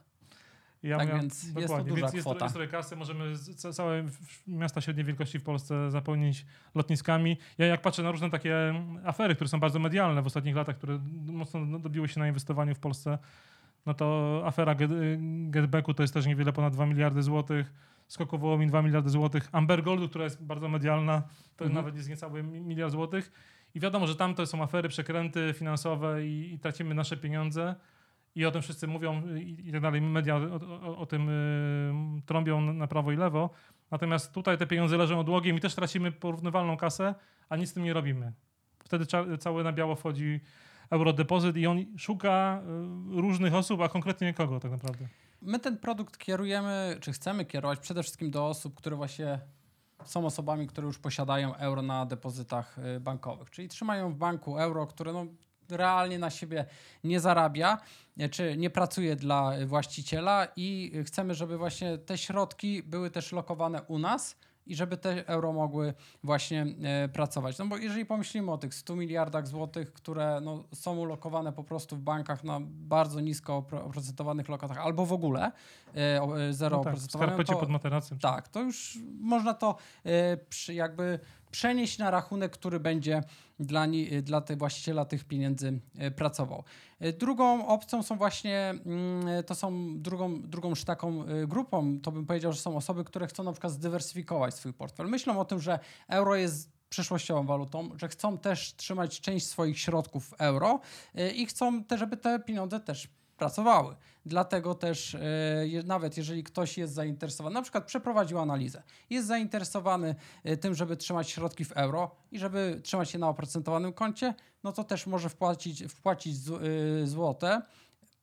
Ja 0.83 0.97
Tak 0.97 1.07
więc 1.13 1.43
jest 1.43 1.55
to 1.55 1.61
dokładnie, 1.61 1.89
duża 1.89 2.01
więc 2.01 2.13
jest, 2.13 2.25
kwota. 2.25 2.45
jest 2.45 2.55
trochę 2.55 2.71
kasy, 2.71 2.95
możemy 2.95 3.35
z- 3.35 3.55
ca- 3.55 3.73
całe 3.73 4.03
miasta 4.47 4.81
średniej 4.81 5.05
wielkości 5.05 5.39
w 5.39 5.43
Polsce 5.43 5.91
zapełnić 5.91 6.45
lotniskami. 6.75 7.37
Ja 7.57 7.65
jak 7.65 7.81
patrzę 7.81 8.03
na 8.03 8.11
różne 8.11 8.29
takie 8.29 8.55
afery, 9.05 9.35
które 9.35 9.47
są 9.47 9.59
bardzo 9.59 9.79
medialne 9.79 10.21
w 10.21 10.25
ostatnich 10.25 10.55
latach, 10.55 10.77
które 10.77 10.99
mocno 11.25 11.65
no, 11.65 11.79
dobiły 11.79 12.07
się 12.07 12.19
na 12.19 12.27
inwestowaniu 12.27 12.75
w 12.75 12.79
Polsce, 12.79 13.17
no 13.85 13.93
to 13.93 14.41
afera 14.45 14.75
Get, 14.75 14.91
Getbacku 15.49 15.93
to 15.93 16.03
jest 16.03 16.13
też 16.13 16.25
niewiele 16.25 16.53
ponad 16.53 16.73
2 16.73 16.85
miliardy 16.85 17.23
złotych, 17.23 17.73
skoku 18.07 18.37
Wołomin 18.37 18.69
2 18.69 18.81
miliardy 18.81 19.09
złotych, 19.09 19.49
Amber 19.51 19.83
Goldu, 19.83 20.09
która 20.09 20.23
jest 20.23 20.45
bardzo 20.45 20.69
medialna, 20.69 21.21
to 21.57 21.65
Mhm. 21.65 21.73
nawet 21.73 21.95
jest 21.95 22.09
niecały 22.09 22.43
mi- 22.43 22.61
miliard 22.61 22.91
złotych. 22.91 23.31
I 23.75 23.79
wiadomo, 23.79 24.07
że 24.07 24.15
tam 24.15 24.35
to 24.35 24.45
są 24.45 24.63
afery, 24.63 24.89
przekręty 24.89 25.53
finansowe 25.53 26.25
i, 26.27 26.53
i 26.53 26.59
tracimy 26.59 26.95
nasze 26.95 27.17
pieniądze. 27.17 27.75
I 28.35 28.45
o 28.45 28.51
tym 28.51 28.61
wszyscy 28.61 28.87
mówią 28.87 29.35
i, 29.35 29.67
i 29.69 29.71
tak 29.71 29.81
dalej. 29.81 30.01
Media 30.01 30.35
o, 30.37 30.59
o, 30.81 30.97
o 30.97 31.05
tym 31.05 31.29
y, 31.29 32.21
trąbią 32.25 32.73
na 32.73 32.87
prawo 32.87 33.11
i 33.11 33.15
lewo. 33.15 33.49
Natomiast 33.91 34.33
tutaj 34.33 34.57
te 34.57 34.67
pieniądze 34.67 34.97
leżą 34.97 35.19
odłogiem 35.19 35.57
i 35.57 35.59
też 35.59 35.75
tracimy 35.75 36.11
porównywalną 36.11 36.77
kasę, 36.77 37.15
a 37.49 37.55
nic 37.55 37.69
z 37.69 37.73
tym 37.73 37.83
nie 37.83 37.93
robimy. 37.93 38.33
Wtedy 38.83 39.05
cza, 39.05 39.23
całe 39.39 39.63
na 39.63 39.71
biało 39.73 39.95
wchodzi 39.95 40.39
eurodepozyt 40.89 41.57
i 41.57 41.67
on 41.67 41.85
szuka 41.97 42.61
y, 43.17 43.21
różnych 43.21 43.53
osób, 43.53 43.81
a 43.81 43.89
konkretnie 43.89 44.33
kogo 44.33 44.59
tak 44.59 44.71
naprawdę. 44.71 45.07
My 45.41 45.59
ten 45.59 45.77
produkt 45.77 46.17
kierujemy, 46.17 46.97
czy 47.01 47.11
chcemy 47.11 47.45
kierować 47.45 47.79
przede 47.79 48.03
wszystkim 48.03 48.31
do 48.31 48.47
osób, 48.47 48.75
które 48.75 48.95
właśnie 48.95 49.39
są 50.05 50.25
osobami, 50.25 50.67
które 50.67 50.87
już 50.87 50.99
posiadają 50.99 51.55
euro 51.55 51.81
na 51.81 52.05
depozytach 52.05 52.77
y, 52.77 52.99
bankowych, 52.99 53.49
czyli 53.49 53.67
trzymają 53.67 54.13
w 54.13 54.15
banku 54.15 54.59
euro, 54.59 54.87
które 54.87 55.13
no 55.13 55.25
realnie 55.69 56.19
na 56.19 56.29
siebie 56.29 56.65
nie 57.03 57.19
zarabia, 57.19 57.77
y, 58.21 58.29
czy 58.29 58.57
nie 58.57 58.69
pracuje 58.69 59.15
dla 59.15 59.57
y, 59.57 59.65
właściciela 59.65 60.47
i 60.55 60.91
chcemy, 61.05 61.35
żeby 61.35 61.57
właśnie 61.57 61.97
te 61.97 62.17
środki 62.17 62.83
były 62.83 63.11
też 63.11 63.31
lokowane 63.31 63.81
u 63.81 63.99
nas 63.99 64.35
i 64.67 64.75
żeby 64.75 64.97
te 64.97 65.27
euro 65.27 65.53
mogły 65.53 65.93
właśnie 66.23 66.65
e, 66.83 67.09
pracować. 67.09 67.57
No 67.57 67.65
bo 67.67 67.77
jeżeli 67.77 68.05
pomyślimy 68.05 68.51
o 68.51 68.57
tych 68.57 68.73
100 68.73 68.95
miliardach 68.95 69.47
złotych, 69.47 69.93
które 69.93 70.39
no, 70.41 70.63
są 70.73 70.97
ulokowane 70.97 71.53
po 71.53 71.63
prostu 71.63 71.95
w 71.95 71.99
bankach 72.01 72.43
na 72.43 72.59
bardzo 72.63 73.19
nisko 73.19 73.61
opro- 73.61 73.85
oprocentowanych 73.85 74.49
lokatach, 74.49 74.77
albo 74.77 75.05
w 75.05 75.13
ogóle 75.13 75.51
e, 75.95 76.21
e, 76.21 76.53
zero 76.53 76.77
No 76.77 76.83
tak, 76.83 76.95
w 76.95 77.11
skarpecie 77.11 77.53
to, 77.53 77.59
pod 77.59 77.69
materacem. 77.69 78.19
tak, 78.19 78.47
to 78.47 78.61
już 78.61 78.97
można 79.19 79.53
to 79.53 79.75
jakby 80.73 81.19
przenieść 81.51 81.97
na 81.97 82.11
rachunek, 82.11 82.51
który 82.51 82.79
będzie 82.79 83.23
dla, 83.59 83.85
ni- 83.85 84.23
dla 84.23 84.41
tych 84.41 84.57
właściciela 84.57 85.05
tych 85.05 85.23
pieniędzy 85.23 85.79
e, 85.97 86.11
pracował. 86.11 86.63
E, 86.99 87.13
Drugą 87.13 87.67
opcją 87.67 88.03
są 88.03 88.17
właśnie, 88.17 88.69
mm, 88.85 89.43
to 89.43 89.55
są 89.55 89.99
drugą, 90.01 90.41
drugą 90.41 90.73
taką 90.85 91.23
e, 91.23 91.47
grupą, 91.47 91.99
to 91.99 92.11
bym 92.11 92.25
powiedział, 92.25 92.53
że 92.53 92.59
są 92.59 92.77
osoby, 92.77 93.03
które 93.03 93.27
chcą 93.27 93.43
na 93.43 93.51
przykład 93.51 93.73
zdywersyfikować 93.73 94.53
swój 94.53 94.73
portfel. 94.73 95.07
Myślą 95.07 95.39
o 95.39 95.45
tym, 95.45 95.59
że 95.59 95.79
euro 96.07 96.35
jest 96.35 96.77
przyszłościową 96.89 97.45
walutą, 97.45 97.89
że 97.95 98.07
chcą 98.07 98.37
też 98.37 98.75
trzymać 98.75 99.21
część 99.21 99.47
swoich 99.47 99.79
środków 99.79 100.29
w 100.29 100.33
euro 100.41 100.79
e, 101.15 101.31
i 101.31 101.45
chcą 101.45 101.83
też, 101.83 101.99
żeby 101.99 102.17
te 102.17 102.39
pieniądze 102.39 102.79
też 102.79 103.07
pracowały. 103.37 103.95
Dlatego 104.25 104.75
też 104.75 105.15
e, 105.15 105.19
nawet 105.85 106.17
jeżeli 106.17 106.43
ktoś 106.43 106.77
jest 106.77 106.93
zainteresowany, 106.93 107.53
na 107.53 107.61
przykład 107.61 107.85
przeprowadził 107.85 108.39
analizę, 108.39 108.83
jest 109.09 109.27
zainteresowany 109.27 110.15
e, 110.43 110.57
tym, 110.57 110.75
żeby 110.75 110.97
trzymać 110.97 111.29
środki 111.29 111.65
w 111.65 111.71
euro 111.71 112.11
i 112.31 112.39
żeby 112.39 112.79
trzymać 112.83 113.13
je 113.13 113.19
na 113.19 113.29
oprocentowanym 113.29 113.93
koncie, 113.93 114.33
no 114.63 114.71
to 114.71 114.83
też 114.83 115.07
może 115.07 115.29
wpłacić, 115.29 115.83
wpłacić 115.83 116.35
e, 117.03 117.07
złote. 117.07 117.61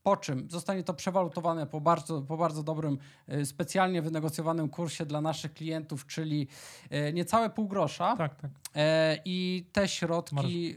Po 0.04 0.16
czym 0.16 0.50
zostanie 0.50 0.84
to 0.84 0.94
przewalutowane 0.94 1.66
po 1.66 1.80
bardzo, 1.80 2.22
po 2.22 2.36
bardzo 2.36 2.62
dobrym, 2.62 2.98
e, 3.28 3.46
specjalnie 3.46 4.02
wynegocjowanym 4.02 4.68
kursie 4.68 5.06
dla 5.06 5.20
naszych 5.20 5.54
klientów, 5.54 6.06
czyli 6.06 6.48
e, 6.90 7.12
niecałe 7.12 7.50
pół 7.50 7.68
grosza. 7.68 8.16
Tak, 8.16 8.34
tak. 8.34 8.50
E, 8.74 9.18
I 9.24 9.66
te 9.72 9.88
środki 9.88 10.76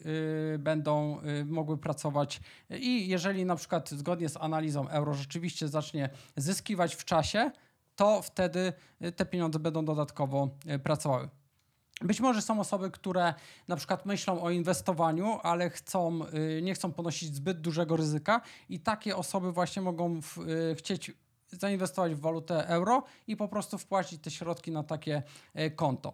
y, 0.56 0.60
będą 0.60 1.20
y, 1.22 1.46
mogły 1.46 1.78
pracować. 1.78 2.42
I 2.70 3.08
jeżeli 3.08 3.46
na 3.46 3.56
przykład 3.56 3.90
zgodnie 3.90 4.30
z 4.30 4.38
analizą 4.38 4.90
euro 4.90 5.14
rzeczywiście 5.14 5.68
zacznie 5.68 6.10
zyskiwać 6.36 6.96
w 6.96 7.06
czasie, 7.06 7.52
to 7.96 8.22
wtedy 8.22 8.74
y, 9.02 9.12
te 9.12 9.26
pieniądze 9.26 9.60
będą 9.60 9.86
dodatkowo 9.86 10.50
y, 10.76 10.80
pracowały. 10.80 11.30
Być 12.02 12.20
może 12.20 12.42
są 12.42 12.60
osoby, 12.60 12.92
które 12.92 13.34
na 13.68 13.76
przykład 13.76 14.06
myślą 14.06 14.42
o 14.42 14.50
inwestowaniu, 14.50 15.40
ale 15.44 15.70
chcą, 15.70 16.20
y, 16.58 16.62
nie 16.62 16.74
chcą 16.74 16.94
ponosić 16.94 17.36
zbyt 17.36 17.62
dużego 17.62 17.98
ryzyka, 17.98 18.42
i 18.70 18.80
takie 18.80 19.16
osoby 19.16 19.52
właśnie 19.52 19.82
mogą 19.82 20.22
w, 20.22 20.38
y, 20.38 20.76
chcieć 20.76 21.12
zainwestować 21.52 22.16
w 22.16 22.20
walutę 22.20 22.68
euro 22.68 23.04
i 23.28 23.36
po 23.36 23.48
prostu 23.48 23.78
wpłacić 23.78 24.22
te 24.22 24.32
środki 24.32 24.72
na 24.72 24.84
takie 24.84 25.24
y, 25.60 25.72
konto. 25.72 26.14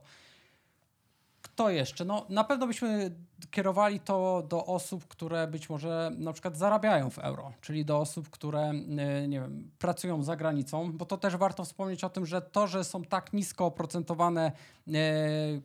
Kto 1.53 1.69
jeszcze? 1.69 2.05
No, 2.05 2.25
na 2.29 2.43
pewno 2.43 2.67
byśmy 2.67 3.11
kierowali 3.51 3.99
to 3.99 4.43
do 4.49 4.65
osób, 4.65 5.07
które 5.07 5.47
być 5.47 5.69
może 5.69 6.11
na 6.17 6.33
przykład 6.33 6.57
zarabiają 6.57 7.09
w 7.09 7.19
euro, 7.19 7.53
czyli 7.61 7.85
do 7.85 7.99
osób, 7.99 8.29
które 8.29 8.61
e, 8.61 9.27
nie 9.27 9.39
wiem, 9.39 9.71
pracują 9.79 10.23
za 10.23 10.35
granicą, 10.35 10.91
bo 10.91 11.05
to 11.05 11.17
też 11.17 11.37
warto 11.37 11.63
wspomnieć 11.63 12.03
o 12.03 12.09
tym, 12.09 12.25
że 12.25 12.41
to, 12.41 12.67
że 12.67 12.83
są 12.83 13.03
tak 13.03 13.33
nisko 13.33 13.65
oprocentowane 13.65 14.51
e, 14.87 14.91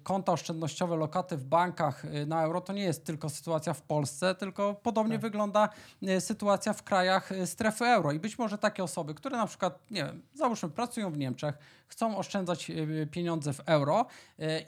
konta 0.03 0.33
oszczędnościowe, 0.33 0.97
lokaty 0.97 1.37
w 1.37 1.45
bankach 1.45 2.05
e, 2.05 2.27
na 2.27 2.43
euro, 2.43 2.61
to 2.61 2.73
nie 2.73 2.83
jest 2.83 3.05
tylko 3.05 3.29
sytuacja 3.29 3.75
w 3.75 3.83
Polsce, 3.83 4.35
tylko 4.35 4.75
podobnie 4.75 5.15
Tak. 5.15 5.23
wygląda 5.23 5.69
sytuacja 6.19 6.73
w 6.73 6.83
krajach 6.83 7.31
strefy 7.45 7.85
euro. 7.85 8.13
I 8.13 8.21
być 8.21 8.39
może 8.39 8.59
takie 8.59 8.85
osoby, 8.85 9.15
które 9.15 9.37
na 9.37 9.47
przykład, 9.47 9.91
nie 9.91 10.05
wiem, 10.05 10.23
załóżmy 10.35 10.69
pracują 10.69 11.11
w 11.11 11.19
Niemczech, 11.19 11.59
chcą 11.87 12.17
oszczędzać 12.17 12.73
pieniądze 13.11 13.53
w 13.53 13.61
euro 13.67 14.07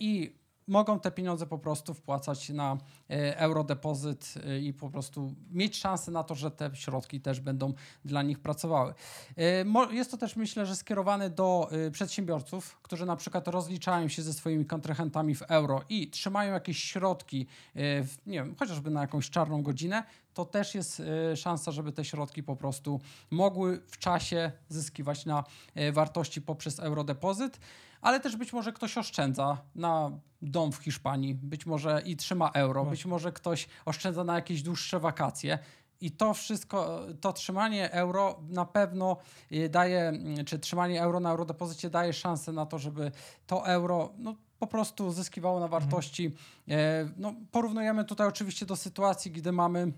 i 0.00 0.39
mogą 0.70 1.00
te 1.00 1.10
pieniądze 1.10 1.46
po 1.46 1.58
prostu 1.58 1.94
wpłacać 1.94 2.48
na 2.48 2.76
e, 3.10 3.38
eurodepozyt 3.38 4.34
e, 4.46 4.58
i 4.58 4.72
po 4.72 4.90
prostu 4.90 5.34
mieć 5.50 5.76
szansę 5.76 6.10
na 6.10 6.24
to, 6.24 6.34
że 6.34 6.50
te 6.50 6.70
środki 6.74 7.20
też 7.20 7.40
będą 7.40 7.72
dla 8.04 8.22
nich 8.22 8.38
pracowały. 8.38 8.94
E, 9.38 9.94
Jest 9.94 10.10
to 10.10 10.16
też 10.16 10.36
myślę, 10.36 10.66
że 10.66 10.76
skierowane 10.76 11.30
do 11.30 11.70
przedsiębiorców, 11.92 12.78
którzy 12.82 13.06
na 13.06 13.16
przykład 13.16 13.48
rozliczają 13.48 14.08
się 14.08 14.22
ze 14.22 14.32
swoimi 14.32 14.66
kontrahentami 14.66 15.34
w 15.34 15.42
euro 15.42 15.82
i 15.88 16.10
trzymają 16.10 16.52
jakieś 16.52 16.84
środki, 16.84 17.46
w, 17.74 18.16
nie 18.26 18.38
wiem, 18.38 18.54
chociażby 18.58 18.90
na 18.90 19.00
jakąś 19.00 19.30
czarną 19.30 19.62
godzinę, 19.62 20.02
to 20.44 20.52
też 20.52 20.74
jest 20.74 21.00
e, 21.00 21.36
szansa, 21.36 21.72
żeby 21.72 21.92
te 21.92 22.04
środki 22.04 22.42
po 22.42 22.56
prostu 22.56 23.00
mogły 23.30 23.80
w 23.86 23.98
czasie 23.98 24.52
zyskiwać 24.68 25.26
na 25.26 25.44
e, 25.74 25.92
wartości 25.92 26.42
poprzez 26.42 26.80
eurodepozyt 26.80 27.60
ale 28.00 28.20
też 28.20 28.36
być 28.36 28.52
może 28.52 28.72
ktoś 28.72 28.98
oszczędza 28.98 29.58
na 29.74 30.10
dom 30.42 30.72
w 30.72 30.76
Hiszpanii, 30.76 31.34
być 31.34 31.66
może 31.66 32.02
i 32.04 32.16
trzyma 32.16 32.50
euro, 32.54 32.84
Właśnie. 32.84 32.90
być 32.90 33.06
może 33.06 33.32
ktoś 33.32 33.68
oszczędza 33.84 34.24
na 34.24 34.34
jakieś 34.34 34.62
dłuższe 34.62 35.00
wakacje. 35.00 35.58
I 36.00 36.10
to 36.10 36.34
wszystko, 36.34 37.06
to 37.20 37.32
trzymanie 37.32 37.92
euro 37.92 38.40
na 38.48 38.64
pewno 38.64 39.16
y, 39.52 39.68
daje, 39.68 40.00
mm, 40.08 40.44
czy 40.44 40.58
trzymanie 40.58 41.02
euro 41.02 41.20
na 41.20 41.30
eurodepozycie 41.30 41.90
daje 41.90 42.12
szansę 42.12 42.52
na 42.52 42.66
to, 42.66 42.78
żeby 42.78 43.12
to 43.46 43.66
euro 43.66 44.12
no, 44.18 44.34
po 44.58 44.66
prostu 44.66 45.12
zyskiwało 45.12 45.60
na 45.60 45.68
wartości. 45.68 46.34
E, 46.68 47.08
No, 47.16 47.34
porównujemy 47.50 48.04
tutaj 48.04 48.26
oczywiście 48.26 48.66
do 48.66 48.76
sytuacji, 48.76 49.30
gdy 49.30 49.52
mamy 49.52 49.80
e, 49.80 49.92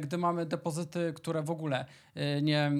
gdy 0.00 0.18
mamy 0.18 0.46
depozyty, 0.46 1.12
które 1.16 1.42
w 1.42 1.50
ogóle 1.50 1.84
e, 2.14 2.42
nie, 2.42 2.58
e, 2.58 2.72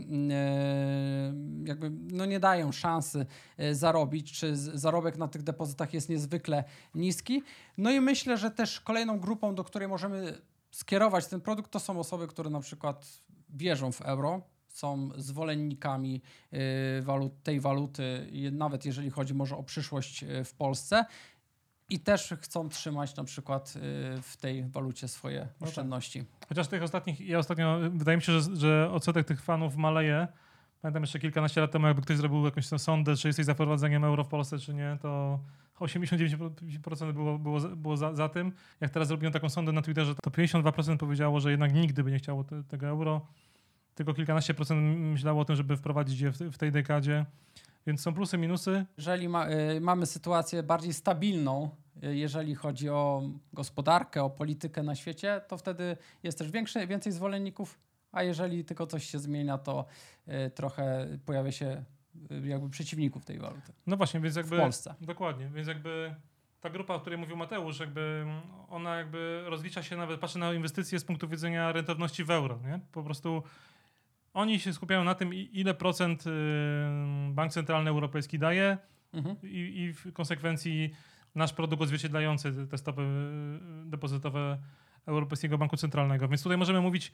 jakby, 1.65 1.91
no 1.91 2.25
nie 2.25 2.41
dają 2.41 2.73
szansy 2.73 3.27
e, 3.57 3.75
zarobić, 3.75 4.33
czy 4.33 4.57
zarobek 4.57 5.17
na 5.17 5.29
tych 5.29 5.43
depozytach 5.43 5.95
jest 5.95 6.09
niezwykle 6.09 6.65
niski. 6.95 7.43
No 7.79 7.91
i 7.91 8.01
myślę, 8.01 8.39
że 8.39 8.51
też 8.51 8.81
kolejną 8.81 9.21
grupą, 9.21 9.55
do 9.55 9.65
której 9.65 9.89
możemy 9.89 10.39
skierować 10.71 11.27
ten 11.27 11.41
produkt, 11.41 11.71
to 11.71 11.81
są 11.81 11.99
osoby, 11.99 12.27
które 12.27 12.51
na 12.51 12.61
przykład 12.61 13.07
wierzą 13.49 13.93
w 13.93 14.01
euro, 14.01 14.43
są 14.75 15.11
zwolennikami 15.17 16.23
e, 16.53 16.59
tej 17.43 17.61
waluty, 17.61 18.27
nawet 18.53 18.85
jeżeli 18.85 19.11
chodzi 19.11 19.35
może 19.35 19.57
o 19.57 19.63
przyszłość 19.63 20.25
e, 20.25 20.45
w 20.45 20.55
Polsce. 20.55 21.05
I 21.89 22.01
też 22.01 22.35
chcą 22.41 22.69
trzymać 22.69 23.17
na 23.17 23.25
przykład 23.25 23.75
e, 23.77 23.81
w 24.23 24.37
tej 24.37 24.65
walucie 24.65 25.09
swoje 25.09 25.49
tak. 25.59 25.69
oszczędności. 25.69 26.25
Chociaż 26.49 26.69
tych 26.69 26.83
ostatnich, 26.83 27.21
ja 27.21 27.39
ostatnio, 27.39 27.79
wydaje 27.91 28.17
mi 28.17 28.23
się, 28.23 28.41
że, 28.41 28.57
że 28.57 28.91
odsetek 28.91 29.27
tych 29.27 29.43
fanów 29.43 29.77
maleje. 29.77 30.29
Pamiętam 30.83 31.03
jeszcze 31.03 31.19
kilkanaście 31.19 31.61
lat 31.61 31.71
temu, 31.71 31.87
jakby 31.87 32.03
ktoś 32.03 32.17
zrobił 32.17 32.45
jakąś 32.45 32.67
sondę, 32.67 33.17
czy 33.17 33.29
jesteś 33.29 33.47
za 33.47 33.55
wprowadzeniem 33.55 34.05
euro 34.05 34.25
w 34.25 34.29
Polsce, 34.29 34.59
czy 34.59 34.75
nie, 34.75 34.99
to 35.03 35.41
89% 35.81 37.13
było, 37.13 37.39
było, 37.39 37.61
za, 37.61 37.69
było 37.69 37.97
za, 37.97 38.15
za 38.15 38.29
tym. 38.29 38.53
Jak 38.81 38.91
teraz 38.91 39.09
zrobiłem 39.09 39.33
taką 39.33 39.49
sondę 39.49 39.73
na 39.73 39.83
Twitterze, 39.83 40.15
to 40.15 40.31
52% 40.31 40.97
powiedziało, 40.97 41.41
że 41.41 41.51
jednak 41.51 41.75
nigdy 41.75 42.05
by 42.05 42.11
nie 42.11 42.19
chciało 42.19 42.45
te, 42.45 42.65
tego 42.65 42.87
euro. 42.87 43.27
Tylko 43.95 44.15
kilkanaście 44.15 44.55
procent 44.55 44.99
myślało 44.99 45.41
o 45.41 45.45
tym, 45.45 45.57
żeby 45.57 45.77
wprowadzić 45.77 46.21
je 46.21 46.33
w, 46.33 46.39
w 46.39 46.59
tej 46.59 46.73
dekadzie. 46.73 47.27
Więc 47.87 48.01
są 48.01 48.15
plusy, 48.15 48.39
minusy. 48.39 48.87
Jeżeli 48.97 49.29
ma, 49.29 49.51
y, 49.51 49.81
mamy 49.81 50.07
sytuację 50.07 50.63
bardziej 50.63 50.93
stabilną, 50.93 51.71
y, 52.05 52.17
jeżeli 52.17 52.55
chodzi 52.55 52.89
o 52.89 53.23
gospodarkę, 53.53 54.23
o 54.23 54.31
politykę 54.31 54.83
na 54.83 54.95
świecie, 54.95 55.41
to 55.49 55.57
wtedy 55.57 55.97
jest 56.23 56.39
też 56.39 56.51
większe, 56.51 56.87
więcej 56.87 57.13
zwolenników, 57.13 57.79
a 58.13 58.23
jeżeli 58.23 58.65
tylko 58.65 58.87
coś 58.87 59.11
się 59.11 59.19
zmienia, 59.19 59.59
to 59.59 59.85
y, 60.29 60.51
trochę 60.51 61.07
pojawia 61.27 61.53
się 61.53 61.85
y, 62.31 62.49
jakby 62.49 62.71
przeciwników 62.71 63.25
tej 63.25 63.39
waluty 63.39 63.73
No 63.87 63.97
właśnie, 63.97 64.21
więc 64.21 64.35
w 64.35 64.37
jakby... 64.37 64.57
Polsce. 64.57 64.95
Dokładnie, 65.01 65.51
więc 65.55 65.69
jakby 65.69 66.15
ta 66.61 66.71
grupa, 66.71 66.95
o 66.95 67.01
której 67.01 67.19
mówił 67.19 67.37
Mateusz, 67.37 67.81
jakby 67.81 68.27
ona 68.69 68.97
jakby 68.97 69.45
rozlicza 69.47 69.83
się 69.83 69.97
nawet, 69.97 70.21
patrzy 70.21 70.39
na 70.39 70.53
inwestycje 70.53 70.99
z 70.99 71.05
punktu 71.05 71.29
widzenia 71.29 71.73
rentowności 71.73 72.25
w 72.25 72.31
euro, 72.31 72.59
nie? 72.65 72.81
Po 72.93 73.03
prostu 73.03 73.43
oni 74.35 74.61
się 74.61 74.73
skupiają 74.73 75.05
na 75.05 75.15
tym, 75.15 75.35
ile 75.35 75.75
procent 75.75 76.27
y, 76.27 76.31
Bank 77.31 77.53
Centralny 77.53 77.91
Europejski 77.91 78.39
daje 78.39 78.79
Mhm. 79.15 79.37
i, 79.43 79.81
i 79.81 79.93
w 79.93 80.13
konsekwencji 80.13 80.95
nasz 81.35 81.53
produkt 81.53 81.83
odzwierciedlający 81.83 82.67
te- 82.67 82.79
stopy 82.79 83.03
y, 83.03 83.91
depozytowe 83.91 84.59
Europejskiego 85.07 85.59
Banku 85.59 85.77
Centralnego. 85.77 86.29
Więc 86.29 86.43
tutaj 86.43 86.59
możemy 86.59 86.81
mówić 86.81 87.13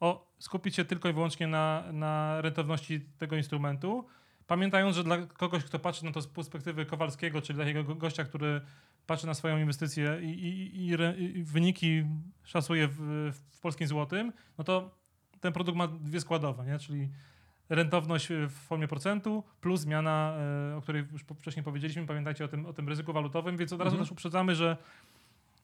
o 0.00 0.32
skupić 0.38 0.76
się 0.76 0.84
tylko 0.84 1.08
i 1.08 1.12
wyłącznie 1.12 1.46
na, 1.46 1.84
na 1.92 2.40
rentowności 2.40 3.00
tego 3.00 3.36
instrumentu, 3.36 4.06
pamiętając, 4.46 4.96
że 4.96 5.04
dla 5.04 5.26
kogoś, 5.26 5.64
kto 5.64 5.78
patrzy 5.78 6.04
na 6.04 6.12
to 6.12 6.22
z 6.22 6.26
perspektywy 6.26 6.86
Kowalskiego, 6.86 7.42
czyli 7.42 7.56
dla 7.56 7.64
takiego 7.64 7.94
gościa, 7.94 8.24
który 8.24 8.60
patrzy 9.06 9.26
na 9.26 9.34
swoją 9.34 9.58
inwestycję 9.58 10.18
i, 10.22 10.28
i, 10.28 10.90
i, 10.90 11.38
i 11.38 11.44
wyniki 11.44 12.04
szacuje 12.44 12.88
w, 12.88 12.96
w 13.52 13.60
polskim 13.60 13.86
złotym, 13.86 14.32
no 14.58 14.64
to 14.64 15.01
ten 15.42 15.52
produkt 15.52 15.78
ma 15.78 15.88
dwie 15.88 16.20
składowe, 16.20 16.64
nie? 16.66 16.78
czyli 16.78 17.08
rentowność 17.68 18.28
w 18.48 18.52
formie 18.52 18.88
procentu 18.88 19.44
plus 19.60 19.80
zmiana, 19.80 20.34
e, 20.72 20.76
o 20.76 20.80
której 20.80 21.04
już 21.12 21.22
wcześniej 21.22 21.64
powiedzieliśmy, 21.64 22.06
pamiętajcie 22.06 22.44
o 22.44 22.48
tym, 22.48 22.66
o 22.66 22.72
tym 22.72 22.88
ryzyku 22.88 23.12
walutowym, 23.12 23.56
więc 23.56 23.72
od 23.72 23.80
razu 23.80 23.88
Mhm. 23.90 24.04
też 24.04 24.12
uprzedzamy, 24.12 24.54
że 24.54 24.76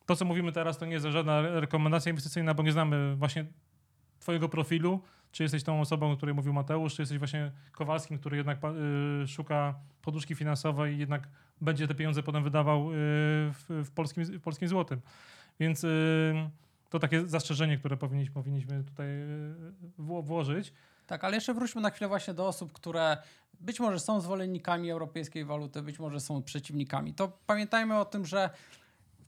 to, 0.06 0.16
co 0.16 0.25
mówimy 0.25 0.52
teraz, 0.52 0.78
to 0.78 0.87
nie 0.87 0.92
jest 0.92 1.06
żadna 1.06 1.38
re- 1.38 1.61
rekomendacja 1.61 2.11
inwestycyjna, 2.11 2.54
bo 2.54 2.62
nie 2.62 2.73
znamy 2.73 3.16
właśnie 3.16 3.44
twojego 4.20 4.49
profilu, 4.49 5.00
czy 5.32 5.42
jesteś 5.42 5.62
tą 5.62 5.80
osobą, 5.80 6.12
o 6.12 6.16
której 6.16 6.35
mówił 6.35 6.52
Mateusz, 6.52 6.94
czy 6.94 7.02
jesteś 7.02 7.18
właśnie 7.18 7.52
Kowalskim, 7.73 8.18
który 8.18 8.37
jednak 8.37 8.58
y, 9.23 9.26
szuka 9.28 9.75
poduszki 10.02 10.35
finansowej 10.35 10.94
i 10.94 10.99
jednak 10.99 11.28
będzie 11.61 11.88
te 11.88 11.94
pieniądze 11.94 12.23
potem 12.23 12.44
wydawał 12.44 12.90
y, 12.92 12.94
w, 12.94 13.90
polskim, 13.94 14.25
w 14.25 14.40
polskim 14.40 14.68
złotym. 14.68 15.00
Więc 15.61 15.87
to 16.88 16.99
takie 16.99 17.26
zastrzeżenie, 17.26 17.78
które 17.78 17.97
powinniśmy, 17.97 18.35
powinniśmy 18.35 18.85
tutaj 18.85 19.09
wło- 19.99 20.25
włożyć. 20.25 20.73
Tak, 21.07 21.25
ale 21.25 21.35
jeszcze 21.35 21.54
wróćmy 21.54 21.80
na 21.80 21.90
chwilę 21.90 22.09
właśnie 22.09 22.35
do 22.35 22.49
osób, 22.49 22.73
które 22.73 23.16
być 23.61 23.80
może 23.80 24.00
są 24.00 24.21
zwolennikami 24.21 24.90
europejskiej 24.90 25.45
waluty, 25.45 25.83
być 25.83 25.99
może 25.99 26.21
są 26.21 26.42
przeciwnikami. 26.42 27.14
To 27.14 27.38
pamiętajmy 27.47 27.99
o 27.99 28.04
tym, 28.04 28.26
że 28.26 28.50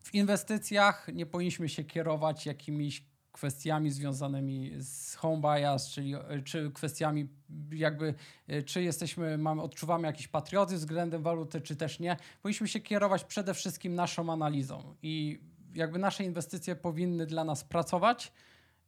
w 0.02 0.14
inwestycjach 0.14 1.09
nie 1.14 1.26
powinniśmy 1.26 1.69
się 1.69 1.85
kierować 1.85 2.47
jakimiś 2.47 3.05
kwestiami 3.33 3.90
związanymi 3.90 4.71
z 4.79 5.14
home 5.14 5.43
bias, 5.43 5.90
czyli 5.90 6.14
e, 6.14 6.43
czy 6.45 6.71
kwestiami 6.71 7.29
jakby, 7.73 8.14
e, 8.49 8.62
czy 8.62 8.83
jesteśmy, 8.83 9.38
mamy, 9.38 9.62
odczuwamy 9.62 10.07
jakiś 10.07 10.29
patriotyzm 10.29 10.79
względem 10.81 11.23
waluty, 11.23 11.61
czy 11.61 11.76
też 11.76 12.00
nie. 12.00 12.17
Powinniśmy 12.43 12.69
się 12.69 12.81
kierować 12.81 13.25
przede 13.25 13.55
wszystkim 13.55 13.95
naszą 13.95 14.33
analizą 14.33 14.95
i 15.02 15.40
jakby 15.75 15.99
nasze 15.99 16.25
inwestycje 16.25 16.77
powinny 16.77 17.27
dla 17.27 17.45
nas 17.45 17.65
pracować 17.65 18.33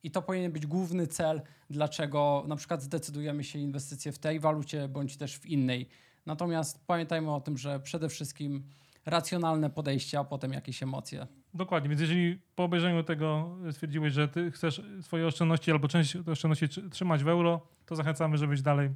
i 0.02 0.10
to 0.10 0.22
powinien 0.22 0.52
być 0.52 0.66
główny 0.66 1.06
cel, 1.06 1.42
dlaczego 1.70 2.44
na 2.48 2.56
przykład 2.56 2.82
zdecydujemy 2.82 3.44
się 3.44 3.58
inwestycje 3.58 4.12
w 4.12 4.18
tej 4.18 4.40
walucie 4.40 4.88
bądź 4.88 5.16
też 5.16 5.38
w 5.38 5.46
innej. 5.46 5.88
Natomiast 6.26 6.86
pamiętajmy 6.86 7.34
o 7.34 7.40
tym, 7.40 7.58
że 7.58 7.80
przede 7.80 8.08
wszystkim 8.08 8.62
racjonalne 9.06 9.70
podejście, 9.70 10.18
a 10.18 10.24
potem 10.24 10.52
jakieś 10.52 10.82
emocje. 10.82 11.26
Dokładnie, 11.54 11.88
więc 11.88 12.00
jeżeli 12.00 12.38
po 12.54 12.64
obejrzeniu 12.64 13.02
tego 13.02 13.56
stwierdziłeś, 13.70 14.12
że 14.12 14.28
ty 14.28 14.50
chcesz 14.50 14.82
swoje 15.00 15.26
oszczędności 15.26 15.70
albo 15.70 15.88
część 15.88 16.16
oszczędności 16.16 16.66
tr- 16.66 16.90
trzymać 16.90 17.24
w 17.24 17.28
euro, 17.28 17.66
to 17.86 17.96
zachęcamy, 17.96 18.38
żebyś 18.38 18.62
dalej, 18.62 18.90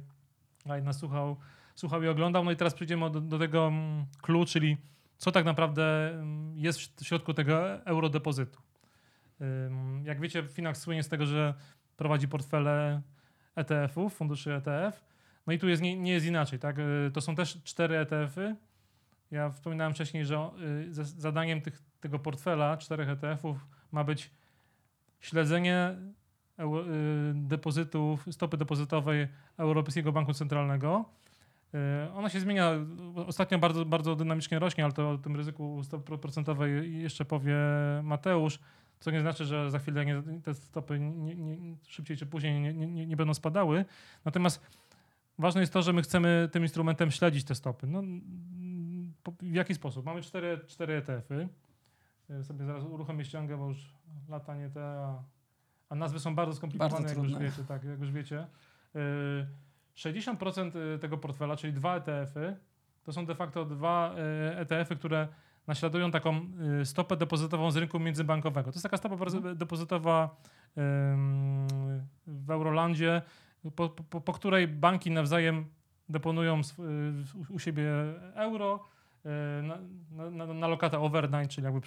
nas 0.83 0.97
słuchał, 0.97 1.37
słuchał 1.75 2.03
i 2.03 2.07
oglądał. 2.07 2.43
No 2.43 2.51
i 2.51 2.55
teraz 2.55 2.73
przejdziemy 2.73 3.09
do, 3.09 3.21
do 3.21 3.39
tego 3.39 3.67
mm, 3.67 4.05
clue, 4.21 4.45
czyli 4.45 4.77
co 5.17 5.31
tak 5.31 5.45
naprawdę 5.45 6.09
mm, 6.13 6.57
jest 6.57 7.01
w 7.01 7.07
środku 7.07 7.33
tego 7.33 7.85
eurodepozytu. 7.85 8.61
Jak 10.03 10.19
wiecie, 10.19 10.43
Finax 10.43 10.81
słynie 10.81 11.03
z 11.03 11.09
tego, 11.09 11.25
że 11.25 11.53
prowadzi 11.97 12.27
portfele 12.27 13.01
ETF-ów, 13.55 14.13
funduszy 14.15 14.53
ETF. 14.53 15.03
No 15.47 15.53
i 15.53 15.59
tu 15.59 15.67
jest, 15.69 15.81
nie, 15.81 15.97
nie 15.97 16.11
jest 16.11 16.25
inaczej. 16.25 16.59
Tak? 16.59 16.79
Y, 16.79 17.11
To 17.13 17.21
są 17.21 17.35
też 17.35 17.63
cztery 17.63 17.97
ETF-y. 17.97 18.55
Ja 19.31 19.49
wspominałem 19.49 19.93
wcześniej, 19.93 20.25
że 20.25 20.49
y, 20.87 20.93
za- 20.93 21.03
zadaniem 21.03 21.61
tych, 21.61 21.81
tego 21.99 22.19
portfela 22.19 22.77
czterech 22.77 23.09
ETF-ów 23.09 23.67
ma 23.91 24.03
być 24.03 24.31
śledzenie 25.19 25.95
y, 26.59 26.63
depozytów, 27.33 28.25
stopy 28.31 28.57
depozytowej 28.57 29.27
Europejskiego 29.57 30.11
Banku 30.11 30.33
Centralnego. 30.33 31.05
Y, 31.77 32.13
Ona 32.13 32.29
się 32.29 32.39
zmienia, 32.39 32.71
ostatnio 33.15 33.59
bardzo, 33.59 33.85
bardzo 33.85 34.15
dynamicznie 34.15 34.59
rośnie, 34.59 34.83
ale 34.83 34.93
to 34.93 35.09
o 35.09 35.17
tym 35.17 35.35
ryzyku 35.35 35.83
stopy 35.83 36.17
procentowej 36.17 37.01
jeszcze 37.01 37.25
powie 37.25 37.55
Mateusz, 38.03 38.59
co 38.99 39.11
nie 39.11 39.21
znaczy, 39.21 39.45
że 39.45 39.71
za 39.71 39.79
chwilę 39.79 40.05
nie, 40.05 40.23
te 40.43 40.53
stopy 40.53 40.99
nie, 40.99 41.35
nie, 41.35 41.75
szybciej 41.87 42.17
czy 42.17 42.25
później 42.25 42.75
nie, 43.07 43.17
będą 43.17 43.33
spadały. 43.33 43.85
Natomiast 44.25 44.61
ważne 45.39 45.61
jest 45.61 45.73
to, 45.73 45.81
że 45.81 45.93
my 45.93 46.01
chcemy 46.01 46.49
tym 46.51 46.63
instrumentem 46.63 47.11
śledzić 47.11 47.43
te 47.43 47.55
stopy. 47.55 47.87
No, 47.87 48.03
w 49.41 49.53
jaki 49.53 49.73
sposób? 49.73 50.05
Mamy 50.05 50.21
cztery, 50.21 50.59
cztery 50.67 50.93
ETF-y. 50.93 51.49
Y, 52.29 52.43
Sobie 52.43 52.65
zaraz 52.65 52.83
uruchomię 52.83 53.25
ściągę, 53.25 53.57
bo 53.57 53.67
już 53.67 53.93
lata 54.29 54.55
nie 54.55 54.69
te, 54.69 54.83
a, 54.83 55.23
a 55.89 55.95
nazwy 55.95 56.19
są 56.19 56.35
bardzo 56.35 56.55
skomplikowane, 56.55 57.05
Bardzo 57.05 57.21
jak 57.21 57.29
już 57.29 57.39
wiecie. 57.39 57.63
Tak, 57.67 57.83
jak 57.83 57.99
już 57.99 58.11
wiecie. 58.11 58.47
Y, 58.95 59.47
60% 59.97 60.71
tego 60.99 61.17
portfela, 61.17 61.55
czyli 61.55 61.73
dwa 61.73 61.95
ETF-y, 61.95 62.55
to 63.03 63.13
są 63.13 63.25
de 63.25 63.35
facto 63.35 63.65
dwa 63.65 64.15
y, 64.53 64.57
ETF-y, 64.57 64.95
które 64.95 65.27
naśladują 65.67 66.11
taką 66.11 66.41
y, 66.81 66.85
stopę 66.85 67.17
depozytową 67.17 67.71
z 67.71 67.77
rynku 67.77 67.99
międzybankowego. 67.99 68.71
To 68.71 68.75
jest 68.75 68.83
taka 68.83 68.97
stopa 68.97 69.15
bardzo 69.15 69.55
depozytowa 69.55 70.35
w 72.27 72.49
Eurolandzie, 72.51 73.21
po, 73.75 73.89
po, 73.89 74.21
po 74.21 74.33
której 74.33 74.67
banki 74.67 75.11
nawzajem 75.11 75.65
deponują 76.09 76.59
y, 76.59 77.53
u- 77.53 77.59
siebie 77.59 77.91
euro 78.33 78.83
y, 79.25 79.29
na, 79.63 79.77
na, 80.29 80.53
na, 80.53 80.67
lokatę 80.67 80.99
overnight, 80.99 81.51
czyli 81.51 81.65
jakby 81.65 81.81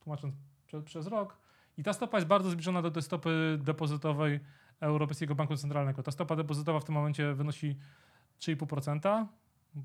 tłumacząc 0.00 0.34
prze, 0.66 0.82
przez 0.82 1.06
rok. 1.06 1.36
I 1.78 1.82
ta 1.82 1.92
stopa 1.92 2.16
jest 2.16 2.26
bardzo 2.26 2.50
zbliżona 2.50 2.82
do 2.82 2.90
tej 2.90 3.02
stopy 3.02 3.58
depozytowej 3.62 4.40
Europejskiego 4.80 5.34
Banku 5.34 5.56
Centralnego. 5.56 6.02
Ta 6.02 6.10
stopa 6.10 6.36
depozytowa 6.36 6.80
w 6.80 6.84
tym 6.84 6.94
momencie 6.94 7.34
wynosi 7.34 7.76
3,5% 8.40 9.26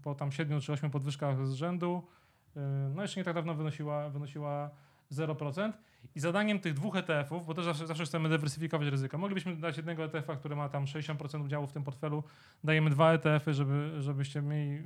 po 0.03 0.15
tam 0.15 0.31
7 0.31 0.61
czy 0.61 0.73
8 0.73 0.91
podwyżkach 0.91 1.47
z 1.47 1.53
rzędu. 1.53 2.07
Yy, 2.55 2.61
No 2.95 3.01
jeszcze 3.01 3.19
nie 3.19 3.23
tak 3.23 3.35
dawno 3.35 3.53
wynosiła, 3.53 4.09
wynosiła 4.09 4.69
0%. 5.11 5.73
I 6.15 6.19
zadaniem 6.19 6.59
tych 6.59 6.73
dwóch 6.73 6.95
ETF-ów, 6.95 7.45
bo 7.45 7.53
też 7.53 7.65
zawsze, 7.65 7.87
zawsze 7.87 8.05
chcemy 8.05 8.29
dywersyfikować 8.29 8.87
ryzyko, 8.87 9.17
moglibyśmy 9.17 9.55
dać 9.55 9.77
jednego 9.77 10.03
ETF-a, 10.03 10.35
który 10.35 10.55
ma 10.55 10.69
tam 10.69 10.85
60% 10.85 11.45
udziału 11.45 11.67
w 11.67 11.71
tym 11.71 11.83
portfelu, 11.83 12.23
dajemy 12.63 12.89
dwa 12.89 13.13
ETF-y, 13.13 13.53
żeby, 13.53 14.01
żebyście 14.01 14.41
mieli 14.41 14.83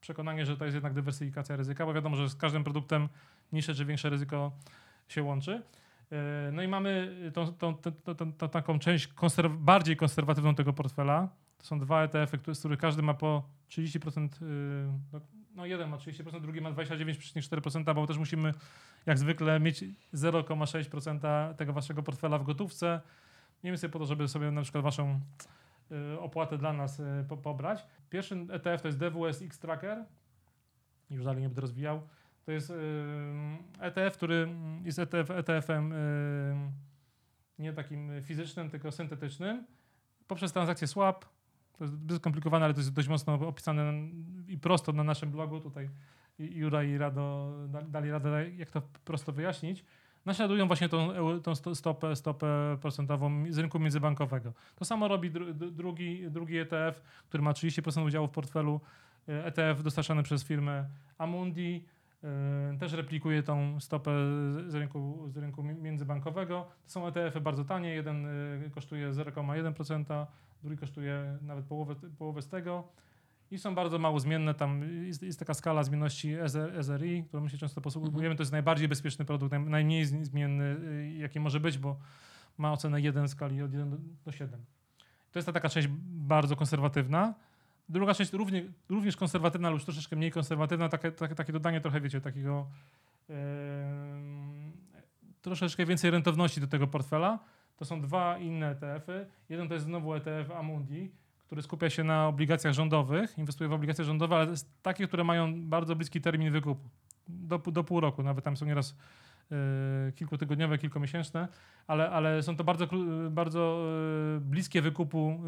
przekonanie, 0.00 0.46
że 0.46 0.56
to 0.56 0.64
jest 0.64 0.74
jednak 0.74 0.92
dywersyfikacja 0.94 1.56
ryzyka, 1.56 1.86
bo 1.86 1.94
wiadomo, 1.94 2.16
że 2.16 2.28
z 2.28 2.36
każdym 2.36 2.64
produktem 2.64 3.08
mniejsze 3.52 3.74
czy 3.74 3.84
większe 3.84 4.10
ryzyko 4.10 4.52
się 5.08 5.22
łączy. 5.22 5.62
Yy, 6.10 6.18
No 6.52 6.62
i 6.62 6.68
mamy 6.68 7.16
tą, 7.34 7.52
tą, 7.52 7.74
tą, 7.74 8.32
tą, 8.32 8.48
taką 8.48 8.78
część 8.78 9.08
konserw- 9.08 9.56
bardziej 9.56 9.96
konserwatywną 9.96 10.54
tego 10.54 10.72
portfela. 10.72 11.28
To 11.58 11.64
są 11.64 11.78
dwa 11.78 12.02
ETF-y, 12.02 12.54
z 12.54 12.58
których 12.58 12.78
każdy 12.78 13.02
ma 13.02 13.14
po 13.14 13.42
30%, 13.68 14.28
yy, 14.42 14.48
no, 15.12 15.20
no 15.54 15.66
jeden 15.66 15.88
ma 15.90 15.96
30%, 15.96 16.40
drugi 16.40 16.60
ma 16.60 16.72
29,4%, 16.72 17.94
bo 17.94 18.06
też 18.06 18.18
musimy 18.18 18.54
jak 19.06 19.18
zwykle 19.18 19.60
mieć 19.60 19.84
0,6% 20.14 21.54
tego 21.54 21.72
waszego 21.72 22.02
portfela 22.02 22.38
w 22.38 22.44
gotówce. 22.44 23.00
Mniej 23.62 23.72
więcej 23.72 23.90
po 23.90 23.98
to, 23.98 24.06
żeby 24.06 24.28
sobie 24.28 24.50
na 24.50 24.62
przykład 24.62 24.84
waszą 24.84 25.20
y, 26.14 26.20
opłatę 26.20 26.58
dla 26.58 26.72
nas 26.72 27.00
y, 27.00 27.24
po, 27.28 27.36
pobrać. 27.36 27.86
Pierwszy 28.10 28.46
ETF 28.50 28.82
to 28.82 28.88
jest 28.88 28.98
DWS 28.98 29.42
X 29.42 29.58
Tracker. 29.58 30.04
Już 31.10 31.24
dalej 31.24 31.42
nie 31.42 31.48
będę 31.48 31.60
rozwijał. 31.60 32.02
To 32.46 32.52
jest 32.52 32.70
y, 32.70 32.74
ETF, 33.80 34.16
który 34.16 34.48
jest 34.84 34.98
ETF, 34.98 35.30
ETF-em 35.30 35.92
y, 35.92 36.54
nie 37.58 37.72
takim 37.72 38.10
fizycznym, 38.22 38.70
tylko 38.70 38.92
syntetycznym. 38.92 39.64
Poprzez 40.28 40.52
transakcję 40.52 40.86
swap. 40.86 41.24
To 41.78 41.84
jest 41.84 41.94
zbyt 41.94 42.16
skomplikowane, 42.16 42.64
ale 42.64 42.74
to 42.74 42.80
jest 42.80 42.92
dość 42.92 43.08
mocno 43.08 43.34
opisane 43.34 43.92
i 44.48 44.58
prosto 44.58 44.92
na 44.92 45.04
naszym 45.04 45.30
blogu. 45.30 45.60
Tutaj 45.60 45.90
Jura 46.38 46.84
i 46.84 46.98
Rado 46.98 47.52
da- 47.68 47.82
dali 47.82 48.10
radę, 48.10 48.50
jak 48.50 48.70
to 48.70 48.82
prosto 49.04 49.32
wyjaśnić. 49.32 49.84
Naśladują 50.24 50.66
właśnie 50.66 50.88
tą, 50.88 51.08
tą 51.42 51.54
sto- 51.54 51.74
stopę, 51.74 52.16
stopę 52.16 52.78
procentową 52.80 53.44
z 53.52 53.58
rynku 53.58 53.78
międzybankowego. 53.78 54.52
To 54.76 54.84
samo 54.84 55.08
robi 55.08 55.30
dru, 55.30 55.46
dru- 55.54 55.70
drugi, 55.70 56.30
drugi 56.30 56.58
ETF, 56.58 57.00
który 57.28 57.42
ma 57.42 57.52
30% 57.52 58.04
udziału 58.06 58.26
w 58.26 58.30
portfelu. 58.30 58.80
E, 59.28 59.44
ETF 59.44 59.82
dostarczany 59.82 60.22
przez 60.22 60.44
firmę 60.44 60.88
Amundi. 61.18 61.84
E, 62.24 62.78
Też 62.78 62.92
replikuje 62.92 63.42
tą 63.42 63.80
stopę 63.80 64.10
z- 64.66 64.74
rynku, 64.74 65.28
z 65.28 65.36
rynku 65.36 65.62
mi- 65.62 65.74
międzybankowego. 65.74 66.66
To 66.84 66.90
są 66.90 67.06
ETF-y 67.06 67.40
bardzo 67.40 67.64
tanie. 67.64 67.90
Jeden 67.94 68.26
e, 68.66 68.70
kosztuje 68.70 69.12
0,1%, 69.12 70.26
drugi 70.62 70.76
kosztuje 70.80 71.38
nawet 71.42 71.64
połowę, 71.64 71.94
połowę 72.18 72.42
z 72.42 72.48
tego. 72.48 72.88
I 73.50 73.58
są 73.58 73.74
bardzo 73.74 73.98
mało 73.98 74.20
zmienne. 74.20 74.54
Tam 74.54 74.82
jest, 75.06 75.22
jest 75.22 75.38
taka 75.38 75.54
skala 75.54 75.82
zmienności 75.82 76.34
SR, 76.34 76.84
SRI, 76.84 77.24
którą 77.24 77.42
my 77.42 77.50
się 77.50 77.58
często 77.58 77.80
posługujemy. 77.80 78.36
To 78.36 78.42
jest 78.42 78.52
najbardziej 78.52 78.88
bezpieczny 78.88 79.24
produkt, 79.24 79.52
naj, 79.52 79.60
najmniej 79.60 80.04
zmienny, 80.04 80.64
y, 80.64 81.12
jaki 81.18 81.40
może 81.40 81.60
być, 81.60 81.78
bo 81.78 81.96
ma 82.58 82.72
ocenę 82.72 83.00
1 83.00 83.26
w 83.28 83.30
skali 83.30 83.62
od 83.62 83.72
1 83.72 83.90
do, 83.90 83.96
do 84.24 84.32
7. 84.32 84.64
To 85.32 85.38
jest 85.38 85.46
ta 85.46 85.52
taka 85.52 85.68
część 85.68 85.88
bardzo 86.06 86.56
konserwatywna. 86.56 87.34
Druga 87.88 88.14
część 88.14 88.32
równie, 88.32 88.64
również 88.88 89.16
konserwatywna, 89.16 89.68
ale 89.68 89.74
już 89.74 89.84
troszeczkę 89.84 90.16
mniej 90.16 90.30
konserwatywna. 90.30 90.88
Takie, 90.88 91.12
takie, 91.12 91.34
takie 91.34 91.52
dodanie 91.52 91.80
trochę, 91.80 92.00
wiecie, 92.00 92.20
takiego 92.20 92.66
em, 93.28 94.72
troszeczkę 95.42 95.86
więcej 95.86 96.10
rentowności 96.10 96.60
do 96.60 96.66
tego 96.66 96.86
portfela. 96.86 97.38
To 97.76 97.84
są 97.84 98.00
dwa 98.00 98.38
inne 98.38 98.70
ETF-y. 98.70 99.26
Jeden 99.48 99.68
to 99.68 99.74
jest 99.74 99.86
znowu 99.86 100.14
ETF 100.14 100.50
Amundi, 100.50 101.10
który 101.46 101.62
skupia 101.62 101.90
się 101.90 102.04
na 102.04 102.28
obligacjach 102.28 102.74
rządowych, 102.74 103.38
inwestuje 103.38 103.68
w 103.68 103.72
obligacje 103.72 104.04
rządowe, 104.04 104.36
ale 104.36 104.54
takie, 104.82 105.08
które 105.08 105.24
mają 105.24 105.68
bardzo 105.68 105.96
bliski 105.96 106.20
termin 106.20 106.52
wykupu. 106.52 106.88
Do, 107.28 107.58
do 107.58 107.84
pół 107.84 108.00
roku, 108.00 108.22
nawet 108.22 108.44
tam 108.44 108.56
są 108.56 108.66
nieraz 108.66 108.96
y, 110.08 110.12
kilkutygodniowe, 110.12 110.78
kilkumiesięczne, 110.78 111.48
ale, 111.86 112.10
ale 112.10 112.42
są 112.42 112.56
to 112.56 112.64
bardzo, 112.64 112.88
bardzo 113.30 113.86
y, 114.36 114.40
bliskie 114.40 114.82
wykupu 114.82 115.40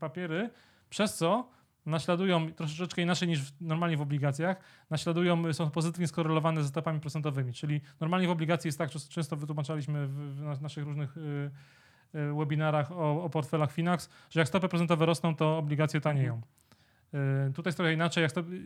papiery, 0.00 0.50
przez 0.90 1.14
co 1.16 1.48
naśladują 1.86 2.52
troszeczkę 2.52 3.02
inaczej 3.02 3.28
niż 3.28 3.42
w, 3.42 3.60
normalnie 3.60 3.96
w 3.96 4.00
obligacjach, 4.00 4.56
naśladują, 4.90 5.52
są 5.52 5.70
pozytywnie 5.70 6.06
skorelowane 6.08 6.62
ze 6.62 6.68
stopami 6.68 7.00
procentowymi, 7.00 7.52
czyli 7.52 7.80
normalnie 8.00 8.28
w 8.28 8.30
obligacji 8.30 8.68
jest 8.68 8.78
tak, 8.78 8.90
często 8.90 9.36
wytłumaczaliśmy 9.36 10.06
w, 10.06 10.12
w 10.36 10.42
nas- 10.42 10.60
naszych 10.60 10.84
różnych 10.84 11.16
y, 11.16 11.50
y, 12.14 12.34
webinarach 12.34 12.92
o, 12.92 13.24
o 13.24 13.30
portfelach 13.30 13.72
Finax, 13.72 14.10
że 14.30 14.40
jak 14.40 14.48
stopy 14.48 14.68
procentowe 14.68 15.06
rosną, 15.06 15.36
to 15.36 15.58
obligacje 15.58 16.00
tanieją. 16.00 16.40
Y, 17.48 17.52
Tutaj 17.52 17.68
jest 17.68 17.76
trochę 17.78 17.92
inaczej, 17.92 18.22
jak 18.22 18.30
stopy, 18.30 18.62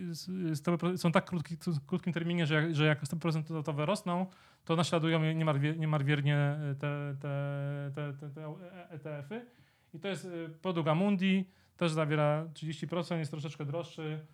stopy 0.55 0.99
są 0.99 1.13
tak 1.13 1.25
krótki, 1.25 1.57
w 1.67 1.87
krótkim 1.87 2.13
terminie, 2.13 2.47
że 2.47 2.55
jak, 2.55 2.75
że 2.75 2.87
jak 2.87 3.07
stopy 3.07 3.21
procentowe 3.21 3.87
rosną, 3.87 4.27
to 4.65 4.77
naśladują 4.77 5.21
niemarwie- 5.21 5.79
niemarwiernie 5.79 6.57
te, 6.81 7.15
te, 7.21 7.91
te, 7.95 8.13
te, 8.13 8.31
te 8.31 8.47
ETF-y. 8.91 9.47
I 9.95 10.01
to 10.01 10.09
jest 10.09 10.25
y, 10.25 10.49
produkt 10.63 10.89
Amundi, 10.89 11.45
też 11.77 11.93
zawiera 11.93 12.45
30%, 12.55 13.19
jest 13.19 13.31
troszeczkę 13.31 13.65
droższy. 13.65 14.27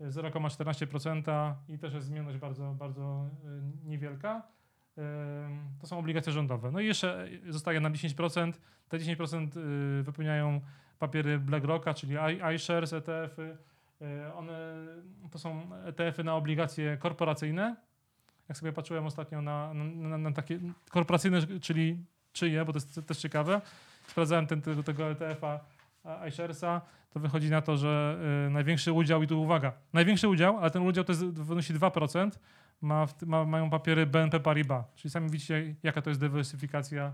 y, 0.00 0.10
0,14% 0.10 1.54
i 1.68 1.78
też 1.78 1.94
jest 1.94 2.06
zmienność 2.06 2.38
bardzo, 2.38 2.74
bardzo 2.78 3.30
y, 3.84 3.88
niewielka. 3.88 4.42
To 5.80 5.86
są 5.86 5.98
obligacje 5.98 6.32
rządowe. 6.32 6.70
No 6.70 6.80
i 6.80 6.86
jeszcze 6.86 7.28
zostaje 7.48 7.80
nam 7.80 7.92
10%. 7.92 8.52
Te 8.88 8.98
10% 8.98 9.56
y, 9.56 10.02
wypełniają 10.02 10.60
papiery 10.98 11.38
BlackRocka, 11.38 11.94
czyli 11.94 12.16
iShares, 12.54 12.92
ETF-y. 12.92 13.56
Y, 14.02 14.34
One 14.34 14.86
to 15.30 15.38
są 15.38 15.70
ETF-y 15.84 16.24
na 16.24 16.34
obligacje 16.34 16.96
korporacyjne. 16.96 17.76
Jak 18.48 18.58
sobie 18.58 18.72
patrzyłem 18.72 19.06
ostatnio 19.06 19.42
na, 19.42 19.74
na, 19.74 19.84
na, 19.84 20.18
na 20.18 20.32
takie 20.32 20.60
korporacyjne, 20.90 21.40
czyli 21.60 22.04
czyje, 22.32 22.64
bo 22.64 22.72
to 22.72 22.76
jest 22.76 23.00
też 23.06 23.18
ciekawe. 23.18 23.60
Sprawdzałem 24.06 24.46
ten, 24.46 24.62
tego, 24.62 24.82
tego 24.82 25.10
ETF-a 25.10 25.60
a- 26.04 26.26
iSharesa, 26.26 26.80
to 27.10 27.20
wychodzi 27.20 27.50
na 27.50 27.62
to, 27.62 27.76
że 27.76 28.18
y, 28.46 28.50
największy 28.50 28.92
udział, 28.92 29.22
i 29.22 29.26
tu 29.26 29.42
uwaga, 29.42 29.72
największy 29.92 30.28
udział, 30.28 30.58
ale 30.58 30.70
ten 30.70 30.82
udział 30.82 31.04
to 31.04 31.12
jest, 31.12 31.24
wynosi 31.24 31.74
2%, 31.74 32.30
ma, 32.80 33.06
ma, 33.26 33.44
mają 33.44 33.70
papiery 33.70 34.06
BNP 34.06 34.40
Paribas. 34.40 34.84
Czyli 34.94 35.10
sami 35.10 35.30
widzicie, 35.30 35.74
jaka 35.82 36.02
to 36.02 36.10
jest 36.10 36.20
dywersyfikacja. 36.20 37.12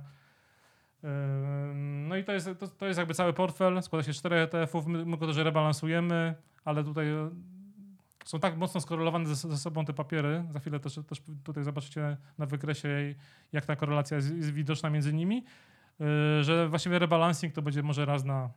Ym, 1.04 2.08
No 2.08 2.16
i 2.16 2.24
to 2.24 2.32
jest, 2.32 2.50
to, 2.58 2.68
to 2.68 2.86
jest 2.86 2.98
jakby 2.98 3.14
cały 3.14 3.32
portfel, 3.32 3.82
składa 3.82 4.02
się 4.02 4.12
z 4.12 4.16
czterech 4.16 4.42
ETF-ów, 4.42 4.86
my, 4.86 5.06
my 5.06 5.16
go 5.16 5.26
też 5.26 5.36
rebalansujemy, 5.36 6.34
ale 6.64 6.84
tutaj 6.84 7.08
e, 7.10 7.30
są 8.24 8.40
tak 8.40 8.56
mocno 8.56 8.80
skorelowane 8.80 9.26
ze, 9.26 9.34
ze 9.34 9.58
sobą 9.58 9.84
te 9.84 9.92
papiery, 9.92 10.44
za 10.50 10.60
chwilę 10.60 10.80
też, 10.80 11.00
też 11.08 11.22
tutaj 11.44 11.64
zobaczycie 11.64 12.16
na 12.38 12.46
wykresie, 12.46 13.14
jak 13.52 13.66
ta 13.66 13.76
korelacja 13.76 14.16
jest, 14.16 14.36
jest 14.36 14.52
widoczna 14.52 14.90
między 14.90 15.12
nimi, 15.12 15.44
że 16.40 16.68
właściwie 16.68 16.98
rebalancing 16.98 17.54
to 17.54 17.62
będzie 17.62 17.82
może 17.82 18.04
raz 18.04 18.24
na, 18.24 18.50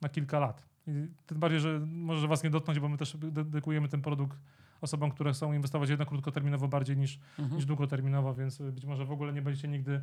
na 0.00 0.08
kilka 0.08 0.38
lat. 0.38 0.68
I 0.86 1.06
tym 1.26 1.38
bardziej, 1.38 1.60
że 1.60 1.80
może 1.86 2.28
was 2.28 2.44
nie 2.44 2.50
dotknąć, 2.50 2.80
bo 2.80 2.88
my 2.88 2.96
też 2.96 3.16
dedykujemy 3.16 3.88
ten 3.88 4.02
produkt 4.02 4.38
osobom, 4.80 5.10
które 5.10 5.32
chcą 5.32 5.52
inwestować 5.52 5.90
jednak 5.90 6.08
krótkoterminowo 6.08 6.68
bardziej 6.68 6.96
niż, 6.96 7.18
Mhm. 7.38 7.56
niż 7.56 7.66
długoterminowo, 7.66 8.34
więc 8.34 8.62
być 8.62 8.84
może 8.84 9.04
w 9.04 9.12
ogóle 9.12 9.32
nie 9.32 9.42
będziecie 9.42 9.68
nigdy 9.68 10.00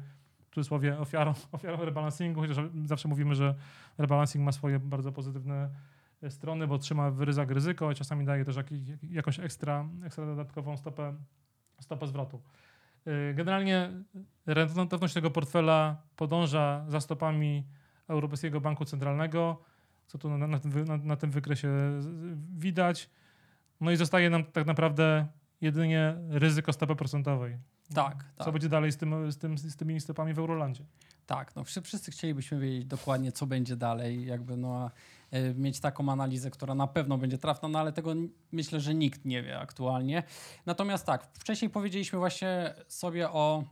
w 0.51 0.55
cudzysłowie 0.55 0.99
ofiarą, 0.99 1.33
ofiarą 1.51 1.85
rebalansingu, 1.85 2.41
chociaż 2.41 2.57
zawsze 2.85 3.07
mówimy, 3.07 3.35
że 3.35 3.55
rebalancing 3.97 4.45
ma 4.45 4.51
swoje 4.51 4.79
bardzo 4.79 5.11
pozytywne 5.11 5.69
e, 6.23 6.31
strony, 6.31 6.67
bo 6.67 6.77
trzyma 6.77 7.11
w 7.11 7.21
ryzach 7.21 7.49
ryzyko 7.51 7.91
i 7.91 7.95
czasami 7.95 8.25
daje 8.25 8.45
też 8.45 8.55
jakąś 9.11 9.39
ekstra, 9.39 9.85
ekstra 10.03 10.25
dodatkową 10.25 10.77
stopę, 10.77 11.13
stopę 11.79 12.07
zwrotu. 12.07 12.41
Yy, 13.05 13.33
Generalnie 13.33 13.91
rentowność 14.45 15.13
tego 15.13 15.31
portfela 15.31 16.01
podąża 16.15 16.85
za 16.87 17.01
stopami 17.01 17.63
Europejskiego 18.07 18.61
Banku 18.61 18.85
Centralnego, 18.85 19.61
co 20.07 20.17
tu 20.17 20.37
na, 20.37 20.47
na, 20.47 20.59
tym, 20.59 20.85
na, 20.85 20.97
na 20.97 21.15
tym 21.15 21.31
wykresie 21.31 21.69
widać. 22.57 23.09
No 23.81 23.91
i 23.91 23.97
zostaje 23.97 24.29
nam 24.29 24.43
tak 24.43 24.67
naprawdę 24.67 25.27
jedynie 25.61 26.15
ryzyko 26.29 26.73
stopy 26.73 26.95
procentowej. 26.95 27.57
Tak, 27.93 28.25
Co 28.37 28.43
tak. 28.43 28.53
będzie 28.53 28.69
dalej 28.69 28.91
z, 28.91 28.97
tym, 28.97 29.31
z, 29.31 29.37
tym, 29.37 29.57
z 29.57 29.75
tymi 29.75 30.01
stopami 30.01 30.33
w 30.33 30.39
Eurolandzie? 30.39 30.85
Tak, 31.25 31.55
no 31.55 31.63
wszyscy, 31.63 32.11
chcielibyśmy 32.11 32.59
wiedzieć 32.59 32.85
dokładnie, 32.85 33.31
co 33.31 33.47
będzie 33.47 33.75
dalej, 33.75 34.25
jakby 34.25 34.57
no, 34.57 34.77
a, 34.77 34.91
mieć 35.55 35.79
taką 35.79 36.11
analizę, 36.11 36.51
która 36.51 36.75
na 36.75 36.87
pewno 36.87 37.17
będzie 37.17 37.37
trafna, 37.37 37.69
no 37.69 37.79
ale 37.79 37.93
tego 37.93 38.13
myślę, 38.51 38.79
że 38.79 38.95
nikt 38.95 39.25
nie 39.25 39.43
wie 39.43 39.59
aktualnie. 39.59 40.23
Natomiast 40.65 41.05
tak, 41.05 41.27
wcześniej 41.33 41.71
powiedzieliśmy 41.71 42.19
właśnie 42.19 42.73
sobie 42.87 43.29
o 43.29 43.63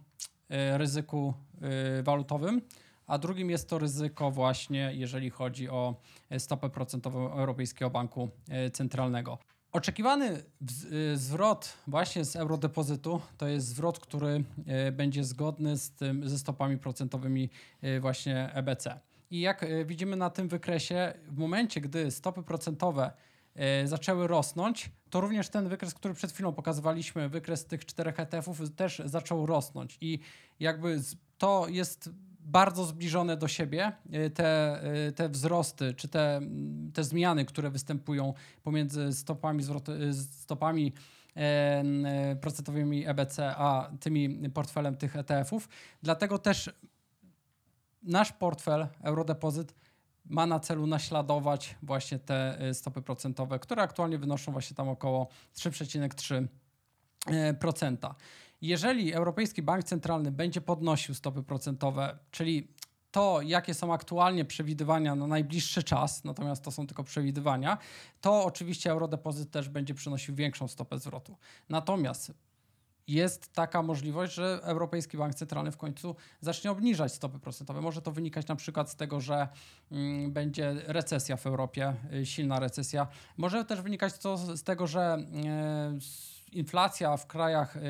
e, 0.49 0.77
ryzyku 0.77 1.33
e, 1.61 2.03
walutowym, 2.03 2.61
a 3.07 3.17
drugim 3.17 3.49
jest 3.49 3.69
to 3.69 3.79
ryzyko 3.79 4.31
właśnie, 4.31 4.91
jeżeli 4.93 5.29
chodzi 5.29 5.69
o 5.69 5.95
e, 6.29 6.39
stopę 6.39 6.69
procentową 6.69 7.31
Europejskiego 7.31 7.89
Banku 7.89 8.29
e, 8.49 8.69
Centralnego. 8.71 9.37
Oczekiwany 9.71 10.43
zwrot 11.15 11.73
właśnie 11.87 12.25
z 12.25 12.35
eurodepozytu 12.35 13.21
to 13.37 13.47
jest 13.47 13.67
zwrot, 13.67 13.99
który 13.99 14.43
będzie 14.91 15.23
zgodny 15.23 15.77
z 15.77 15.91
tym, 15.91 16.29
ze 16.29 16.39
stopami 16.39 16.77
procentowymi 16.77 17.49
właśnie 18.01 18.53
EBC. 18.53 18.99
I 19.33 19.39
jak 19.39 19.63
y, 19.63 19.85
widzimy 19.85 20.15
na 20.15 20.29
tym 20.29 20.47
wykresie, 20.47 21.13
w 21.27 21.37
momencie, 21.37 21.81
gdy 21.81 22.11
stopy 22.11 22.43
procentowe 22.43 23.11
y, 23.83 23.87
zaczęły 23.87 24.27
rosnąć, 24.27 24.91
to 25.09 25.21
również 25.21 25.49
ten 25.49 25.69
wykres, 25.69 25.93
który 25.93 26.13
przed 26.13 26.31
chwilą 26.31 26.53
pokazywaliśmy, 26.53 27.29
wykres 27.29 27.65
tych 27.65 27.85
czterech 27.85 28.19
ETF-ów 28.19 28.75
też 28.75 29.01
zaczął 29.05 29.45
rosnąć. 29.45 29.97
I 30.01 30.19
jakby 30.59 31.01
to 31.37 31.67
jest 31.69 32.09
bardzo 32.39 32.85
zbliżone 32.85 33.37
do 33.37 33.47
siebie, 33.47 33.91
y, 34.13 34.29
te, 34.29 34.81
te 35.15 35.29
wzrosty, 35.29 35.93
czy 35.93 36.07
te, 36.07 36.41
te 36.93 37.03
zmiany, 37.03 37.45
które 37.45 37.69
występują 37.69 38.33
pomiędzy 38.63 39.13
stopami, 39.13 39.63
stopami 40.21 40.93
e, 41.35 41.39
e, 41.39 42.35
procentowymi 42.35 43.07
EBC, 43.07 43.39
a 43.39 43.91
tymi 43.99 44.49
portfelem 44.49 44.95
tych 44.95 45.15
ETF-ów. 45.15 45.69
Dlatego 46.03 46.37
też 46.37 46.69
nasz 48.03 48.31
portfel 48.31 48.87
Eurodepozyt 49.01 49.75
ma 50.25 50.45
na 50.45 50.59
celu 50.59 50.87
naśladować 50.87 51.75
właśnie 51.83 52.19
te 52.19 52.67
y, 52.69 52.73
stopy 52.73 53.01
procentowe, 53.01 53.59
które 53.59 53.81
aktualnie 53.81 54.17
wynoszą 54.17 54.51
właśnie 54.51 54.75
tam 54.75 54.89
około 54.89 55.27
3,3%. 55.55 56.47
e, 57.27 57.53
procenta. 57.53 58.15
Jeżeli 58.61 59.13
Europejski 59.13 59.61
Bank 59.61 59.83
Centralny 59.83 60.31
będzie 60.31 60.61
podnosił 60.61 61.15
stopy 61.15 61.43
procentowe, 61.43 62.17
czyli 62.31 62.67
to, 63.11 63.41
jakie 63.41 63.73
są 63.73 63.93
aktualnie 63.93 64.45
przewidywania 64.45 65.15
na 65.15 65.27
najbliższy 65.27 65.83
czas, 65.83 66.23
natomiast 66.23 66.63
to 66.63 66.71
są 66.71 66.87
tylko 66.87 67.03
przewidywania, 67.03 67.77
to 68.21 68.45
oczywiście 68.45 68.91
Eurodepozyt 68.91 69.51
też 69.51 69.69
będzie 69.69 69.93
przynosił 69.93 70.35
większą 70.35 70.67
stopę 70.67 70.99
zwrotu. 70.99 71.37
Natomiast 71.69 72.31
jest 73.07 73.53
taka 73.53 73.81
możliwość, 73.81 74.33
że 74.33 74.59
Europejski 74.63 75.17
Bank 75.17 75.35
Centralny 75.35 75.71
w 75.71 75.77
końcu 75.77 76.15
zacznie 76.41 76.71
obniżać 76.71 77.13
stopy 77.13 77.39
procentowe. 77.39 77.81
Może 77.81 78.01
to 78.01 78.11
wynikać 78.11 78.47
na 78.47 78.55
przykład 78.55 78.89
z 78.89 78.95
tego, 78.95 79.21
że 79.21 79.47
mm, 79.91 80.31
będzie 80.31 80.73
recesja 80.87 81.37
w 81.37 81.47
Europie, 81.47 81.93
y, 82.13 82.25
silna 82.25 82.59
recesja. 82.59 83.07
Może 83.37 83.65
też 83.65 83.81
wynikać 83.81 84.17
to 84.17 84.37
z 84.37 84.63
tego, 84.63 84.87
że 84.87 85.17
y, 85.17 86.53
inflacja 86.53 87.17
w 87.17 87.27
krajach 87.27 87.77
y, 87.77 87.81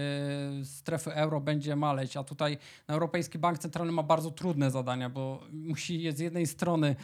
strefy 0.65 1.13
euro 1.13 1.41
będzie 1.41 1.75
maleć, 1.75 2.17
a 2.17 2.23
tutaj 2.23 2.57
Europejski 2.87 3.39
Bank 3.39 3.59
Centralny 3.59 3.91
ma 3.91 4.03
bardzo 4.03 4.31
trudne 4.31 4.71
zadania, 4.71 5.09
bo 5.09 5.43
musi 5.51 6.11
z 6.11 6.19
jednej 6.19 6.47
strony 6.47 6.95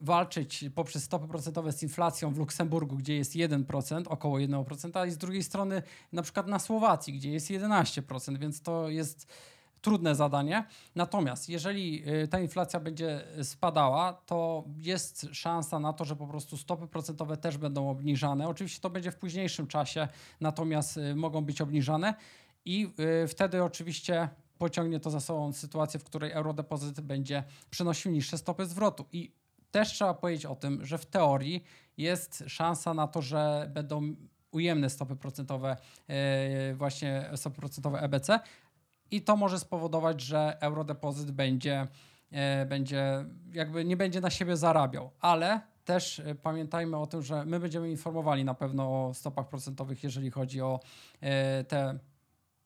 walczyć 0.00 0.64
poprzez 0.74 1.04
stopy 1.04 1.28
procentowe 1.28 1.72
z 1.72 1.82
inflacją 1.82 2.34
w 2.34 2.38
Luksemburgu, 2.38 2.96
gdzie 2.96 3.16
jest 3.16 3.34
1%, 3.34 4.02
około 4.08 4.38
1%, 4.38 5.06
i 5.06 5.10
z 5.10 5.18
drugiej 5.18 5.42
strony 5.42 5.82
na 6.12 6.22
przykład 6.22 6.46
na 6.46 6.58
Słowacji, 6.58 7.12
gdzie 7.12 7.30
jest 7.30 7.50
11%, 7.50 8.38
więc 8.38 8.62
to 8.62 8.88
jest 8.88 9.32
trudne 9.80 10.14
zadanie. 10.14 10.64
Natomiast 10.94 11.48
jeżeli 11.48 12.08
y, 12.22 12.28
ta 12.28 12.40
inflacja 12.40 12.80
będzie 12.80 13.24
spadała, 13.42 14.12
to 14.12 14.64
jest 14.76 15.26
szansa 15.32 15.78
na 15.78 15.92
to, 15.92 16.04
że 16.04 16.16
po 16.16 16.26
prostu 16.26 16.56
stopy 16.56 16.86
procentowe 16.86 17.36
też 17.36 17.58
będą 17.58 17.90
obniżane. 17.90 18.48
Oczywiście 18.48 18.80
to 18.80 18.90
będzie 18.90 19.12
w 19.12 19.16
późniejszym 19.16 19.66
czasie, 19.66 20.08
natomiast 20.40 20.96
y, 20.96 21.14
mogą 21.14 21.44
być 21.44 21.60
obniżane 21.60 22.14
i 22.64 22.92
y, 23.24 23.28
wtedy 23.28 23.64
oczywiście 23.64 24.28
pociągnie 24.58 25.00
to 25.00 25.10
za 25.10 25.20
sobą 25.20 25.52
sytuację, 25.52 26.00
w 26.00 26.04
której 26.04 26.32
eurodepozyt 26.32 27.00
będzie 27.00 27.44
przynosił 27.70 28.12
niższe 28.12 28.38
stopy 28.38 28.66
zwrotu. 28.66 29.04
I 29.12 29.32
też 29.70 29.92
trzeba 29.92 30.14
powiedzieć 30.14 30.46
o 30.46 30.56
tym, 30.56 30.84
że 30.84 30.98
w 30.98 31.06
teorii 31.06 31.64
jest 31.96 32.44
szansa 32.46 32.94
na 32.94 33.06
to, 33.06 33.22
że 33.22 33.70
będą 33.74 34.14
ujemne 34.50 34.90
stopy 34.90 35.16
procentowe, 35.16 35.76
e, 36.08 36.74
właśnie 36.74 37.30
stopy 37.36 37.56
procentowe 37.56 38.00
EBC 38.00 38.40
i 39.10 39.22
to 39.22 39.36
może 39.36 39.58
spowodować, 39.58 40.20
że 40.20 40.56
eurodepozyt 40.60 41.30
będzie, 41.30 41.86
e, 42.30 42.66
będzie 42.66 43.24
jakby 43.52 43.84
nie 43.84 43.96
będzie 43.96 44.20
na 44.20 44.30
siebie 44.30 44.56
zarabiał, 44.56 45.10
ale 45.20 45.60
też 45.84 46.20
e, 46.20 46.34
pamiętajmy 46.34 46.96
o 46.96 47.06
tym, 47.06 47.22
że 47.22 47.44
my 47.44 47.60
będziemy 47.60 47.90
informowali 47.90 48.44
na 48.44 48.54
pewno 48.54 49.06
o 49.06 49.14
stopach 49.14 49.48
procentowych, 49.48 50.04
jeżeli 50.04 50.30
chodzi 50.30 50.60
o 50.60 50.80
te 51.68 51.98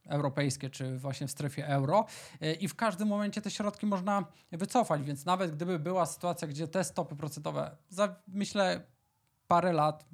europejskie, 0.07 0.71
czy 0.71 0.99
właśnie 0.99 1.27
w 1.27 1.31
strefie 1.31 1.69
euro. 1.69 2.07
E, 2.41 2.53
i 2.53 2.69
w 2.69 2.75
każdym 2.75 3.09
momencie 3.09 3.43
te 3.43 3.51
środki 3.51 3.87
można 3.87 4.25
wycofać, 4.53 5.03
więc 5.03 5.25
nawet 5.25 5.51
gdyby 5.51 5.79
była 5.79 6.07
sytuacja, 6.07 6.49
gdzie 6.49 6.69
te 6.69 6.85
stopy 6.85 7.17
procentowe 7.17 7.77
za 7.89 8.17
myślę 8.29 8.87
parę 9.49 9.73
lat, 9.73 10.05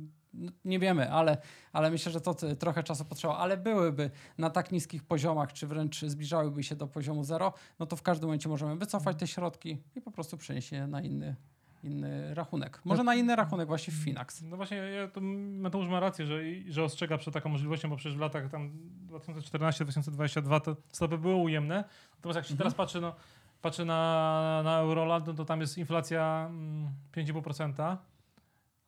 nie 0.64 0.78
wiemy, 0.78 1.12
ale, 1.12 1.38
ale 1.72 1.90
myślę, 1.90 2.12
że 2.12 2.20
to 2.20 2.34
trochę 2.34 2.82
czasu 2.82 3.04
potrzeba, 3.04 3.36
ale 3.36 3.56
byłyby 3.56 4.10
na 4.38 4.50
tak 4.50 4.72
niskich 4.72 5.04
poziomach, 5.04 5.52
czy 5.52 5.66
wręcz 5.66 6.02
zbliżałyby 6.02 6.62
się 6.62 6.76
do 6.76 6.86
poziomu 6.86 7.24
zero, 7.24 7.52
no 7.78 7.86
to 7.86 7.96
w 7.96 8.02
każdym 8.02 8.26
momencie 8.26 8.48
możemy 8.48 8.76
wycofać 8.76 9.18
te 9.18 9.26
środki 9.26 9.82
i 9.96 10.00
po 10.00 10.10
prostu 10.10 10.36
przenieść 10.36 10.72
je 10.72 10.86
na 10.86 11.02
inny, 11.02 11.36
inny 11.84 12.34
rachunek. 12.34 12.80
Może 12.84 13.04
na 13.04 13.14
inny 13.14 13.36
rachunek 13.36 13.68
właśnie 13.68 13.92
w 13.92 13.96
Finax. 13.96 14.42
No 14.42 14.56
właśnie, 14.56 14.76
ja, 14.76 15.08
to 15.08 15.20
Mateusz 15.60 15.88
ma 15.88 16.00
rację, 16.00 16.26
że, 16.26 16.40
że 16.68 16.84
ostrzega 16.84 17.18
przed 17.18 17.34
taką 17.34 17.48
możliwością, 17.48 17.90
bo 17.90 17.96
przecież 17.96 18.16
w 18.16 18.20
latach 18.20 18.50
tam 18.50 18.70
2014-2022 19.10 20.60
te 20.60 20.74
stopy 20.92 21.18
były 21.18 21.34
ujemne. 21.34 21.84
Natomiast 22.16 22.36
jak 22.36 22.44
się 22.44 22.52
Mhm. 22.52 22.58
teraz 22.58 22.74
patrzy, 22.74 23.00
no, 23.00 23.14
patrzy 23.62 23.84
na, 23.84 24.60
na 24.64 24.78
Euroland, 24.78 25.26
no 25.26 25.34
to 25.34 25.44
tam 25.44 25.60
jest 25.60 25.78
inflacja 25.78 26.46
mm, 26.50 26.88
5,5%, 27.16 27.96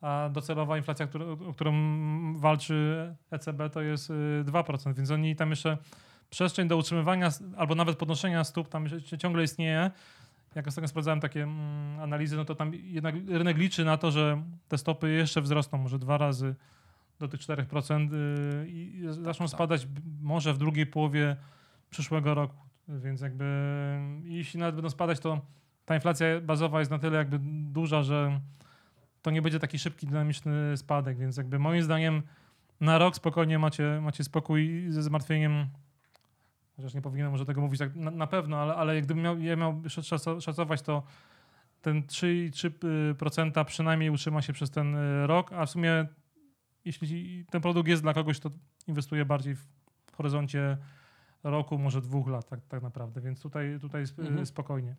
a 0.01 0.29
docelowa 0.33 0.77
inflacja, 0.77 1.07
która, 1.07 1.25
o 1.25 1.53
którą 1.53 1.73
walczy 2.39 3.15
ECB, 3.31 3.69
to 3.71 3.81
jest 3.81 4.09
y, 4.09 4.13
2%, 4.45 4.93
więc 4.93 5.11
oni 5.11 5.35
tam 5.35 5.49
jeszcze 5.49 5.77
przestrzeń 6.29 6.67
do 6.67 6.77
utrzymywania 6.77 7.29
albo 7.57 7.75
nawet 7.75 7.97
podnoszenia 7.97 8.43
stóp 8.43 8.69
tam 8.69 8.83
jeszcze 8.85 9.17
ciągle 9.17 9.43
istnieje. 9.43 9.91
Jak 10.55 10.67
ostatnio 10.67 10.87
sprawdzałem 10.87 11.19
takie 11.19 11.43
mm, 11.43 11.99
analizy, 11.99 12.37
no 12.37 12.45
to 12.45 12.55
tam 12.55 12.73
jednak 12.73 13.15
rynek 13.27 13.57
liczy 13.57 13.85
na 13.85 13.97
to, 13.97 14.11
że 14.11 14.43
te 14.67 14.77
stopy 14.77 15.11
jeszcze 15.11 15.41
wzrosną, 15.41 15.79
może 15.79 15.99
dwa 15.99 16.17
razy 16.17 16.55
do 17.19 17.27
tych 17.27 17.39
4% 17.39 18.13
y, 18.13 18.67
i 18.67 19.01
zaczną 19.09 19.45
tak. 19.45 19.55
spadać 19.55 19.87
może 20.21 20.53
w 20.53 20.57
drugiej 20.57 20.85
połowie 20.85 21.35
przyszłego 21.89 22.33
roku. 22.33 22.57
Więc 22.87 23.21
jakby 23.21 23.45
jeśli 24.23 24.59
nawet 24.59 24.75
będą 24.75 24.89
spadać, 24.89 25.19
to 25.19 25.41
ta 25.85 25.95
inflacja 25.95 26.41
bazowa 26.41 26.79
jest 26.79 26.91
na 26.91 26.99
tyle 26.99 27.17
jakby 27.17 27.39
duża, 27.71 28.03
że 28.03 28.39
to 29.21 29.31
nie 29.31 29.41
będzie 29.41 29.59
taki 29.59 29.79
szybki, 29.79 30.07
dynamiczny 30.07 30.77
spadek, 30.77 31.17
więc 31.17 31.37
jakby 31.37 31.59
moim 31.59 31.83
zdaniem 31.83 32.21
na 32.79 32.97
rok 32.97 33.15
spokojnie 33.15 33.59
macie, 33.59 33.99
macie 34.01 34.23
spokój 34.23 34.85
ze 34.89 35.03
zmartwieniem, 35.03 35.67
chociaż 36.75 36.93
nie 36.93 37.01
powinienem 37.01 37.31
może 37.31 37.45
tego 37.45 37.61
mówić 37.61 37.79
tak 37.79 37.95
na, 37.95 38.11
na 38.11 38.27
pewno, 38.27 38.57
ale, 38.57 38.75
ale 38.75 39.01
gdybym 39.01 39.23
miał, 39.23 39.39
ja 39.39 39.55
miał 39.55 39.73
szaco- 39.89 40.41
szacować, 40.41 40.81
to 40.81 41.03
ten 41.81 42.01
3,3% 42.03 43.65
przynajmniej 43.65 44.09
utrzyma 44.09 44.41
się 44.41 44.53
przez 44.53 44.71
ten 44.71 44.95
y, 44.95 45.27
rok, 45.27 45.53
a 45.53 45.65
w 45.65 45.69
sumie 45.69 46.05
jeśli 46.85 47.45
ten 47.51 47.61
produkt 47.61 47.89
jest 47.89 48.01
dla 48.01 48.13
kogoś, 48.13 48.39
to 48.39 48.49
inwestuje 48.87 49.25
bardziej 49.25 49.55
w 49.55 49.67
horyzoncie 50.17 50.77
roku, 51.43 51.77
może 51.77 52.01
dwóch 52.01 52.27
lat 52.27 52.49
tak, 52.49 52.59
tak 52.67 52.81
naprawdę, 52.83 53.21
więc 53.21 53.41
tutaj, 53.41 53.77
tutaj 53.81 54.03
Mhm. 54.17 54.45
spokojnie. 54.45 54.95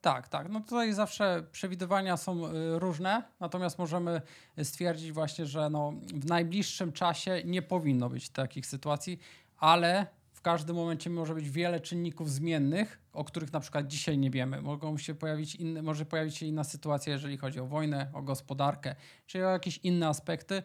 Tak, 0.00 0.28
tak. 0.28 0.48
No 0.48 0.60
tutaj 0.60 0.92
zawsze 0.92 1.42
przewidywania 1.52 2.16
są 2.16 2.46
y, 2.46 2.78
różne, 2.78 3.22
natomiast 3.40 3.78
możemy 3.78 4.22
stwierdzić 4.62 5.12
właśnie, 5.12 5.46
że 5.46 5.70
no, 5.70 5.92
w 6.14 6.26
najbliższym 6.26 6.92
czasie 6.92 7.42
nie 7.44 7.62
powinno 7.62 8.08
być 8.10 8.30
takich 8.30 8.66
sytuacji, 8.66 9.18
ale 9.56 10.06
w 10.38 10.40
każdym 10.40 10.76
momencie 10.76 11.10
może 11.10 11.34
być 11.34 11.50
wiele 11.50 11.80
czynników 11.80 12.30
zmiennych, 12.30 12.98
o 13.12 13.24
których 13.24 13.52
na 13.52 13.60
przykład 13.60 13.86
dzisiaj 13.86 14.18
nie 14.18 14.30
wiemy. 14.30 14.62
Mogą 14.62 14.98
się 14.98 15.14
pojawić 15.14 15.54
inne, 15.54 15.82
może 15.82 16.04
pojawić 16.04 16.36
się 16.36 16.46
inna 16.46 16.64
sytuacja, 16.64 17.12
jeżeli 17.12 17.36
chodzi 17.36 17.60
o 17.60 17.66
wojnę, 17.66 18.10
o 18.12 18.22
gospodarkę, 18.22 18.94
czy 19.26 19.46
o 19.46 19.50
jakieś 19.50 19.78
inne 19.78 20.08
aspekty 20.08 20.62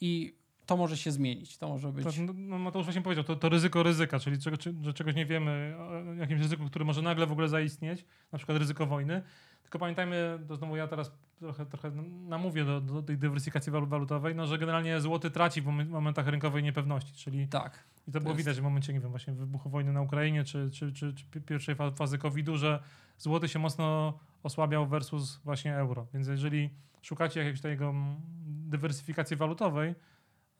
i 0.00 0.34
to 0.66 0.76
może 0.76 0.96
się 0.96 1.12
zmienić. 1.12 1.58
To 1.58 1.68
może 1.68 1.92
być. 1.92 2.04
To, 2.04 2.10
no, 2.22 2.32
no 2.36 2.58
Mateusz 2.58 2.86
właśnie 2.86 3.02
powiedział, 3.02 3.24
to, 3.24 3.36
to 3.36 3.48
ryzyko 3.48 3.82
ryzyka, 3.82 4.18
czyli 4.18 4.38
czego, 4.38 4.56
czy, 4.56 4.74
że 4.82 4.92
czegoś 4.94 5.14
nie 5.14 5.26
wiemy, 5.26 5.74
o 5.78 6.12
jakimś 6.14 6.40
ryzyku, 6.40 6.66
który 6.66 6.84
może 6.84 7.02
nagle 7.02 7.26
w 7.26 7.32
ogóle 7.32 7.48
zaistnieć, 7.48 8.04
na 8.32 8.38
przykład 8.38 8.58
ryzyko 8.58 8.86
wojny. 8.86 9.22
Tylko 9.62 9.78
pamiętajmy, 9.78 10.38
to 10.48 10.56
znowu 10.56 10.76
ja 10.76 10.88
teraz 10.88 11.12
trochę, 11.38 11.66
trochę 11.66 11.90
namówię 12.28 12.64
do, 12.64 12.80
do 12.80 13.02
tej 13.02 13.18
dywersyfikacji 13.18 13.72
walu- 13.72 13.88
walutowej, 13.88 14.34
no, 14.34 14.46
że 14.46 14.58
generalnie 14.58 15.00
złoty 15.00 15.30
traci 15.30 15.62
w 15.62 15.64
momen- 15.66 15.88
momentach 15.88 16.26
rynkowej 16.26 16.62
niepewności, 16.62 17.12
czyli 17.14 17.48
Tak. 17.48 17.84
I 18.06 18.12
to 18.12 18.20
było 18.20 18.30
jest- 18.32 18.38
widać 18.38 18.60
w 18.60 18.62
momencie, 18.62 18.92
nie 18.92 19.00
wiem, 19.00 19.10
właśnie 19.10 19.32
wybuchu 19.34 19.70
wojny 19.70 19.92
na 19.92 20.00
Ukrainie, 20.02 20.44
czy, 20.44 20.70
czy, 20.70 20.92
czy, 20.92 21.14
czy 21.14 21.24
pi- 21.26 21.40
pierwszej 21.40 21.74
fa- 21.74 21.90
fazy 21.90 22.18
COVID-u, 22.18 22.56
że 22.56 22.82
złoty 23.18 23.48
się 23.48 23.58
mocno 23.58 24.18
osłabiał 24.42 24.86
versus 24.86 25.40
właśnie 25.44 25.76
euro. 25.76 26.06
Więc 26.14 26.28
jeżeli 26.28 26.70
szukacie 27.02 27.40
jakiejś 27.40 27.60
tego 27.60 27.90
mm, 27.90 28.16
dywersyfikacji 28.68 29.36
walutowej 29.36 29.94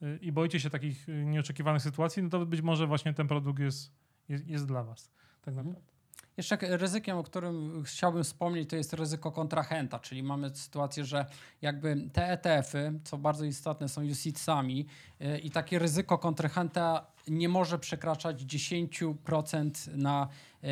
y, 0.02 0.18
i 0.22 0.32
boicie 0.32 0.60
się 0.60 0.70
takich 0.70 1.08
y, 1.08 1.24
nieoczekiwanych 1.24 1.82
sytuacji, 1.82 2.22
no 2.22 2.28
to 2.28 2.46
być 2.46 2.62
może 2.62 2.86
właśnie 2.86 3.14
ten 3.14 3.28
produkt 3.28 3.58
jest, 3.60 3.92
jest, 4.28 4.46
jest 4.46 4.66
dla 4.66 4.84
was. 4.84 5.12
Tak 5.40 5.48
Mhm. 5.54 5.66
naprawdę. 5.66 5.95
Jeszcze 6.36 6.58
ryzykiem, 6.60 7.18
o 7.18 7.22
którym 7.22 7.82
chciałbym 7.84 8.24
wspomnieć, 8.24 8.70
to 8.70 8.76
jest 8.76 8.92
ryzyko 8.92 9.32
kontrahenta, 9.32 9.98
czyli 9.98 10.22
mamy 10.22 10.50
sytuację, 10.54 11.04
że 11.04 11.26
jakby 11.62 12.08
te 12.12 12.26
ETF-y, 12.28 13.00
co 13.04 13.18
bardzo 13.18 13.44
istotne, 13.44 13.88
są 13.88 14.04
UCITS-ami 14.04 14.86
yy, 15.20 15.38
i 15.38 15.50
takie 15.50 15.78
ryzyko 15.78 16.18
kontrahenta 16.18 17.06
nie 17.28 17.48
może 17.48 17.78
przekraczać 17.78 18.44
10% 18.44 19.96
na 19.96 20.28
yy, 20.62 20.68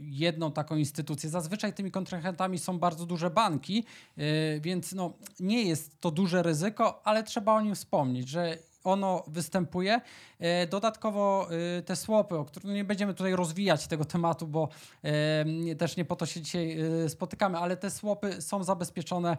jedną 0.00 0.52
taką 0.52 0.76
instytucję. 0.76 1.30
Zazwyczaj 1.30 1.72
tymi 1.72 1.90
kontrahentami 1.90 2.58
są 2.58 2.78
bardzo 2.78 3.06
duże 3.06 3.30
banki, 3.30 3.84
yy, 4.16 4.24
więc 4.60 4.92
no, 4.92 5.12
nie 5.40 5.62
jest 5.62 6.00
to 6.00 6.10
duże 6.10 6.42
ryzyko, 6.42 7.06
ale 7.06 7.22
trzeba 7.22 7.52
o 7.52 7.60
nim 7.60 7.74
wspomnieć, 7.74 8.28
że 8.28 8.58
ono 8.84 9.24
występuje. 9.26 10.00
E, 10.38 10.66
Dodatkowo 10.66 11.48
e, 11.78 11.82
te 11.82 11.96
swapy, 11.96 12.38
o 12.38 12.44
których 12.44 12.74
nie 12.74 12.84
będziemy 12.84 13.14
tutaj 13.14 13.36
rozwijać 13.36 13.86
tego 13.86 14.04
tematu, 14.04 14.46
bo 14.46 14.68
e, 15.02 15.74
też 15.74 15.96
nie 15.96 16.04
po 16.04 16.16
to 16.16 16.26
się 16.26 16.40
dzisiaj 16.40 16.78
spotykamy, 17.08 17.58
ale 17.58 17.76
te 17.76 17.90
swapy 17.90 18.42
są 18.42 18.64
zabezpieczone 18.64 19.36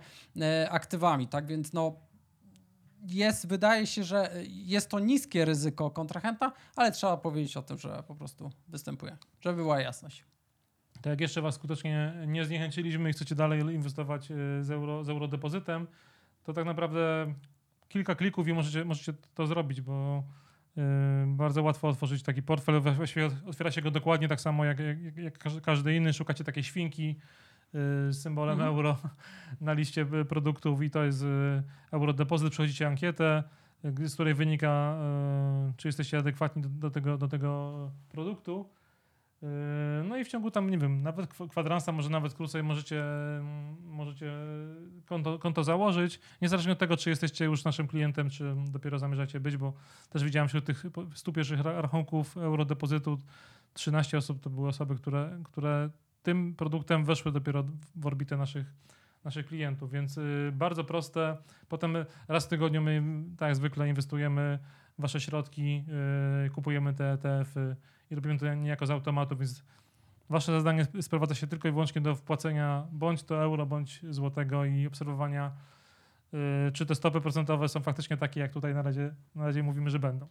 aktywami, 0.70 1.28
tak 1.28 1.46
więc 1.46 1.74
no 1.74 1.96
jest, 3.08 3.48
wydaje 3.48 3.88
się, 3.88 4.04
że 4.04 4.32
jest 4.48 4.90
to 4.90 5.00
niskie 5.00 5.46
ryzyko 5.46 5.92
kontrahenta, 5.92 6.52
ale 6.76 6.92
trzeba 6.92 7.18
powiedzieć 7.18 7.58
o 7.58 7.62
tym, 7.62 7.78
że 7.78 8.04
po 8.08 8.16
prostu 8.16 8.52
występuje, 8.68 9.18
żeby 9.42 9.56
była 9.56 9.82
jasność. 9.82 10.26
To 11.02 11.10
jak 11.10 11.22
jeszcze 11.22 11.42
was 11.42 11.56
skutecznie 11.56 12.14
nie 12.28 12.46
zniechęciliśmy 12.46 13.10
i 13.10 13.14
chcecie 13.14 13.36
dalej 13.36 13.60
inwestować 13.60 14.26
z, 14.62 14.72
euro, 14.72 15.04
z 15.04 15.10
eurodepozytem, 15.10 15.88
to 16.44 16.54
tak 16.54 16.66
naprawdę 16.66 17.34
kilka 17.94 18.16
klików 18.16 18.48
i 18.48 18.54
możecie, 18.54 18.86
możecie 18.86 19.14
to 19.36 19.48
zrobić, 19.48 19.82
bo 19.82 20.24
y, 20.78 20.82
bardzo 21.28 21.64
łatwo 21.64 21.88
otworzyć 21.90 22.24
taki 22.24 22.42
portfel. 22.44 22.82
Właściwie 22.82 23.26
ot- 23.26 23.48
otwiera 23.48 23.72
się 23.72 23.82
go 23.82 23.92
dokładnie 23.92 24.28
tak 24.28 24.42
samo 24.42 24.66
jak, 24.66 24.80
jak, 24.80 25.18
jak 25.18 25.38
każ- 25.38 25.62
każdy 25.62 25.96
inny. 25.96 26.14
Szukacie 26.14 26.44
takiej 26.44 26.64
świnki 26.64 27.10
y, 27.10 27.18
z 28.14 28.22
symbolem 28.22 28.54
Mhm. 28.54 28.70
euro 28.76 28.98
na 29.62 29.74
liście 29.74 30.06
produktów 30.06 30.82
i 30.82 30.90
to 30.90 31.04
jest 31.04 31.22
y, 31.24 31.64
eurodepozyt. 31.92 32.52
Przechodzicie 32.52 32.88
ankietę, 32.88 33.44
z 33.84 34.14
której 34.14 34.34
wynika, 34.34 34.98
czy 35.78 35.88
jesteście 35.88 36.18
adekwatni 36.18 36.62
do, 36.62 36.70
do, 36.70 36.90
tego, 36.92 37.18
do 37.18 37.28
tego 37.28 37.92
produktu. 38.10 38.70
Yy, 39.44 39.50
No 40.10 40.18
i 40.18 40.24
w 40.24 40.28
ciągu 40.28 40.52
tam, 40.52 40.70
nie 40.70 40.78
wiem, 40.78 41.02
nawet 41.02 41.30
kw- 41.30 41.50
kwadransa, 41.50 41.92
może 41.92 42.10
nawet 42.10 42.34
krócej 42.34 42.64
możecie, 42.64 43.04
mm, 43.04 43.76
możecie 43.86 44.32
konto, 45.06 45.40
konto 45.40 45.64
założyć. 45.64 46.20
Niezależnie 46.42 46.72
od 46.72 46.80
tego, 46.80 46.98
czy 46.98 47.10
jesteście 47.10 47.46
już 47.46 47.64
naszym 47.64 47.88
klientem, 47.88 48.30
czy 48.30 48.56
dopiero 48.72 49.00
zamierzacie 49.00 49.40
być, 49.40 49.58
bo 49.58 49.74
też 50.10 50.24
widziałem 50.24 50.48
wśród 50.48 50.66
tych 50.66 50.84
po- 50.94 51.06
100 51.14 51.32
pierwszych 51.32 51.60
ra- 51.62 51.82
rachunków 51.82 52.38
eurodepozytu 52.38 53.20
13 53.74 54.18
osób 54.18 54.40
to 54.42 54.50
były 54.50 54.68
osoby, 54.68 54.96
które, 54.96 55.40
które 55.44 55.90
tym 56.24 56.56
produktem 56.56 57.06
weszły 57.06 57.32
dopiero 57.32 57.64
w 57.96 58.06
orbitę 58.06 58.38
naszych, 58.38 58.74
naszych 59.24 59.46
klientów, 59.46 59.92
więc 59.92 60.18
y, 60.18 60.52
bardzo 60.54 60.84
proste. 60.84 61.38
Potem 61.70 61.98
raz 62.28 62.46
w 62.46 62.50
tygodniu 62.50 62.82
my, 62.82 63.04
tak 63.38 63.48
jak 63.48 63.56
zwykle, 63.56 63.90
inwestujemy 63.90 64.60
wasze 65.00 65.20
środki, 65.22 65.84
y, 66.46 66.50
kupujemy 66.50 66.94
te 66.94 67.12
ETF-y 67.12 67.76
i 68.14 68.16
robimy 68.16 68.38
to 68.40 68.54
niejako 68.54 68.86
z 68.86 68.92
automatu, 68.92 69.38
więc 69.38 69.64
wasze 70.30 70.52
zadanie 70.62 70.88
sprowadza 71.02 71.36
się 71.36 71.48
tylko 71.48 71.68
i 71.68 71.72
wyłącznie 71.72 72.02
do 72.02 72.16
wpłacenia 72.16 72.88
bądź 72.92 73.24
to 73.24 73.42
euro, 73.44 73.66
bądź 73.66 74.02
złotego 74.10 74.66
i 74.66 74.88
obserwowania, 74.88 75.52
y, 76.68 76.72
czy 76.72 76.86
te 76.86 76.96
stopy 76.96 77.22
procentowe 77.22 77.70
są 77.70 77.82
faktycznie 77.82 78.18
takie, 78.18 78.40
jak 78.40 78.52
tutaj 78.54 78.74
na 78.74 78.82
razie, 78.82 79.14
na 79.36 79.46
razie 79.46 79.64
mówimy, 79.64 79.90
że 79.90 80.00
będą. 80.00 80.28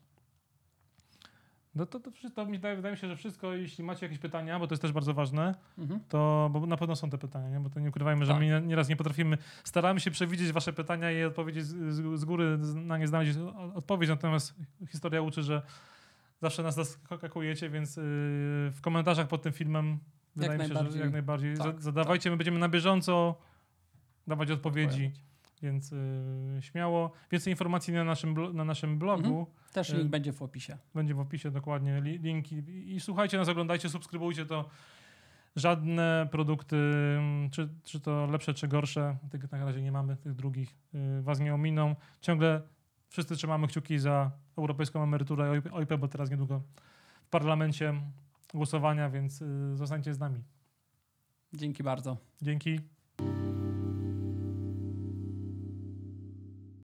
No 1.74 1.86
to, 1.86 2.00
to, 2.00 2.10
wszystko, 2.10 2.46
mi 2.46 2.52
wydaje, 2.52 2.76
wydaje 2.76 2.94
mi 2.94 2.98
się, 2.98 3.08
że 3.08 3.16
wszystko, 3.16 3.52
jeśli 3.52 3.84
macie 3.84 4.06
jakieś 4.06 4.18
pytania, 4.18 4.58
bo 4.58 4.66
to 4.66 4.72
jest 4.72 4.82
też 4.82 4.92
bardzo 4.92 5.14
ważne, 5.14 5.54
Mhm. 5.78 6.00
to 6.08 6.50
bo 6.52 6.66
na 6.66 6.76
pewno 6.76 6.96
są 6.96 7.10
te 7.10 7.18
pytania, 7.18 7.48
nie? 7.50 7.60
bo 7.60 7.70
to 7.70 7.80
nie 7.80 7.88
ukrywajmy, 7.88 8.24
że 8.24 8.32
Tak. 8.32 8.40
my 8.40 8.46
nie- 8.46 8.60
nieraz 8.66 8.88
nie 8.88 8.96
potrafimy, 8.96 9.38
staramy 9.64 10.00
się 10.00 10.10
przewidzieć 10.10 10.52
wasze 10.52 10.72
pytania 10.72 11.10
i 11.12 11.24
odpowiedzieć 11.24 11.64
z, 11.64 12.18
z, 12.20 12.24
góry, 12.24 12.58
na 12.74 12.98
nie 12.98 13.08
znaleźć 13.08 13.38
odpowiedź, 13.74 14.10
natomiast 14.10 14.54
historia 14.88 15.22
uczy, 15.22 15.42
że 15.42 15.62
zawsze 16.42 16.62
nas 16.62 16.74
zaskakujecie, 16.74 17.70
więc 17.70 17.96
yy, 17.96 18.02
w 18.70 18.78
komentarzach 18.80 19.28
pod 19.28 19.42
tym 19.42 19.52
filmem 19.52 19.98
wydaje 20.36 20.58
mi 20.58 20.68
się, 20.68 20.90
że 20.90 20.98
jak 20.98 21.12
najbardziej 21.12 21.56
Tak, 21.56 21.74
za- 21.74 21.80
zadawajcie, 21.80 22.30
my 22.30 22.36
będziemy 22.36 22.58
na 22.58 22.68
bieżąco 22.68 23.38
dawać 24.26 24.50
odpowiedzi, 24.50 25.06
Odpowiadać. 25.06 25.22
więc 25.62 25.90
yy, 25.90 26.62
śmiało. 26.62 27.12
Więcej 27.30 27.52
informacji 27.52 27.94
na 27.94 28.04
naszym, 28.04 28.34
blo- 28.34 28.54
na 28.54 28.64
naszym 28.64 28.98
blogu. 28.98 29.28
Mhm. 29.38 29.46
Też 29.72 29.90
Y- 29.90 29.96
link 29.96 30.10
będzie 30.10 30.32
w 30.32 30.42
opisie. 30.42 30.78
Będzie 30.94 31.14
w 31.14 31.20
opisie 31.20 31.50
dokładnie 31.50 32.00
li, 32.00 32.18
linki. 32.18 32.56
I, 32.56 32.94
I 32.94 33.00
słuchajcie 33.00 33.38
nas, 33.38 33.48
oglądajcie, 33.48 33.88
subskrybujcie 33.88 34.46
to. 34.46 34.68
Żadne 35.56 36.28
produkty, 36.30 36.76
czy, 37.50 37.68
czy 37.84 38.00
to 38.00 38.26
lepsze, 38.26 38.54
czy 38.54 38.68
gorsze, 38.68 39.16
tych 39.30 39.52
na 39.52 39.64
razie 39.64 39.82
nie 39.82 39.92
mamy, 39.92 40.16
tych 40.16 40.34
drugich 40.34 40.70
y, 40.94 41.22
was 41.22 41.40
nie 41.40 41.54
ominą. 41.54 41.96
Ciągle 42.20 42.62
wszyscy 43.12 43.36
trzymamy 43.36 43.66
kciuki 43.66 43.98
za 43.98 44.30
europejską 44.58 45.02
emeryturę 45.02 45.50
OIP, 45.50 45.72
OIP 45.72 45.94
bo 45.98 46.08
teraz 46.08 46.30
niedługo 46.30 46.62
w 47.22 47.28
parlamencie 47.28 47.94
głosowania, 48.54 49.10
więc 49.10 49.42
y, 49.42 49.76
zostańcie 49.76 50.14
z 50.14 50.18
nami. 50.18 50.42
Dzięki 51.52 51.82
bardzo. 51.82 52.16
Dzięki. 52.42 52.80